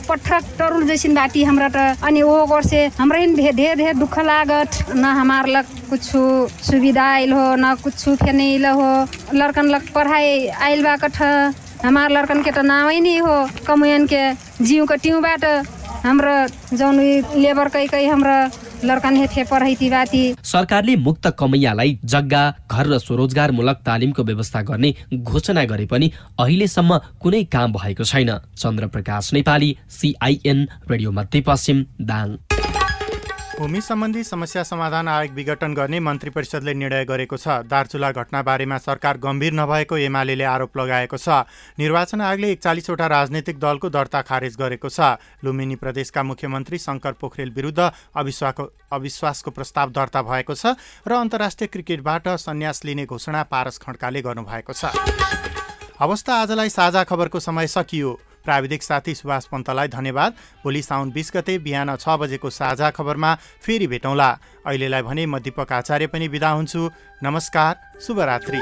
पठक 0.09 0.43
बाटी 1.09 1.45
त 1.69 1.77
अनि 2.01 2.21
वो 2.21 2.35
वर्षे 2.45 2.81
हमरा 2.97 3.19
ढेर 3.37 3.75
ढेर 3.77 3.93
दुख 3.95 4.19
लागत। 4.19 4.69
न 4.95 5.05
हमार 5.05 5.47
लग 5.47 5.65
सुविधा 6.01 7.05
आइल 7.05 7.31
हो 7.33 7.55
न 7.55 7.75
कुछ 7.83 8.09
फेनिल 8.17 8.65
हो। 8.65 8.89
लड़कन 9.33 9.65
लग 9.69 9.83
पढ़ाई 9.93 10.47
आइल 10.47 10.83
बा 10.83 10.95
कठ 10.97 11.17
हमार 11.83 12.11
लड़कन 12.11 12.41
के 12.43 12.51
तो 12.51 12.61
नाम 12.61 12.89
ही 12.89 12.99
नहीं 12.99 13.19
हो 13.19 13.35
कमुयन 13.67 14.07
के 14.07 14.23
जिउको 14.63 14.95
टिउबाट। 14.95 15.43
हाम्रो 15.99 16.35
जौन 16.77 16.99
लेबरकै 17.35 17.87
कै 17.87 18.07
हाम्रो 18.07 18.37
बाती। 19.89 20.21
सरकारले 20.43 20.95
मुक्त 20.95 21.27
कमैयालाई 21.39 21.99
जग्गा 22.05 22.43
घर 22.71 22.85
र 22.87 22.97
स्वरोजगारमूलक 22.99 23.77
तालिमको 23.85 24.23
व्यवस्था 24.23 24.61
गर्ने 24.63 24.93
घोषणा 25.13 25.63
गरे 25.71 25.85
पनि 25.91 26.11
अहिलेसम्म 26.39 26.97
कुनै 27.19 27.43
काम 27.51 27.73
भएको 27.73 28.03
छैन। 28.03 28.31
चन्द्रप्रकाश 28.55 29.33
नेपाली 29.33 29.69
सिआइएन 29.91 30.67
रेडियो 30.91 31.11
मध्यपश्चिम 31.11 31.85
दाङ। 32.01 32.27
भूमि 33.59 33.79
सम्बन्धी 33.81 34.23
समस्या 34.23 34.63
समाधान 34.63 35.07
आयोग 35.07 35.33
विघटन 35.35 35.73
गर्ने 35.75 35.99
मन्त्री 35.99 36.29
परिषदले 36.31 36.73
निर्णय 36.73 37.03
गरेको 37.05 37.37
छ। 37.37 37.67
दार्चुला 37.67 38.11
घटनाबारेमा 38.11 38.77
सरकार 38.79 39.17
गम्भीर 39.19 39.53
नभएको 39.53 39.97
एमाले 39.99 40.43
आरोप 40.47 40.77
लगाएको 40.77 41.17
छ। 41.19 41.43
निर्वाचन 41.75 42.21
आयोगले 42.21 42.51
एकचालिसवटा 42.51 43.07
राजनैतिक 43.07 43.59
दलको 43.59 43.89
दर्ता 43.91 44.21
खारेज 44.23 44.55
गरेको 44.55 44.87
छ। 44.87 45.19
लुम्बिनी 45.43 45.75
प्रदेशका 45.75 46.23
मुख्यमन्त्री 46.23 46.77
शङ्कर 46.79 47.19
पोखरेल 47.19 47.51
विरुद्ध 47.51 47.79
अविश्वासको 48.15 48.63
अविश्वासको 48.95 49.51
प्रस्ताव 49.51 49.89
दर्ता 49.91 50.21
भएको 50.23 50.55
छ 50.55 50.79
र 51.03 51.19
अन्तर्राष्ट्रिय 51.19 51.67
क्रिकेटबाट 51.67 52.39
सन्यास 52.39 52.85
लिने 52.85 53.05
घोषणा 53.11 53.43
पारस 53.43 53.83
खड्काले 53.83 54.21
गर्नुभएको 54.23 54.71
छ। 54.71 54.95
अवस्था 55.99 56.33
आजलाई 56.41 56.69
साझा 56.71 57.03
खबरको 57.03 57.39
समय 57.41 57.67
सकियो। 57.67 58.19
प्राविधिक 58.49 58.83
साथी 58.83 59.13
सुभाष 59.15 59.45
पन्तलाई 59.45 59.87
धन्यवाद। 59.87 60.33
भोलि 60.63 60.81
साउन 60.81 61.11
बिस 61.13 61.31
गते 61.35 61.57
बिहान 61.61 61.95
छ 61.95 62.17
बजेको 62.17 62.49
साझा 62.49 62.89
खबरमा 62.89 63.35
फेरि 63.61 63.87
भेटौँला। 63.87 64.29
अहिलेलाई 64.65 65.01
भने 65.05 65.25
म 65.25 65.39
दिपक 65.39 65.71
आचार्य 65.71 66.07
पनि 66.09 66.27
बिदा 66.27 66.49
हुन्छु। 66.49 66.89
नमस्कार 67.23 68.01
शुभरात्री। 68.01 68.61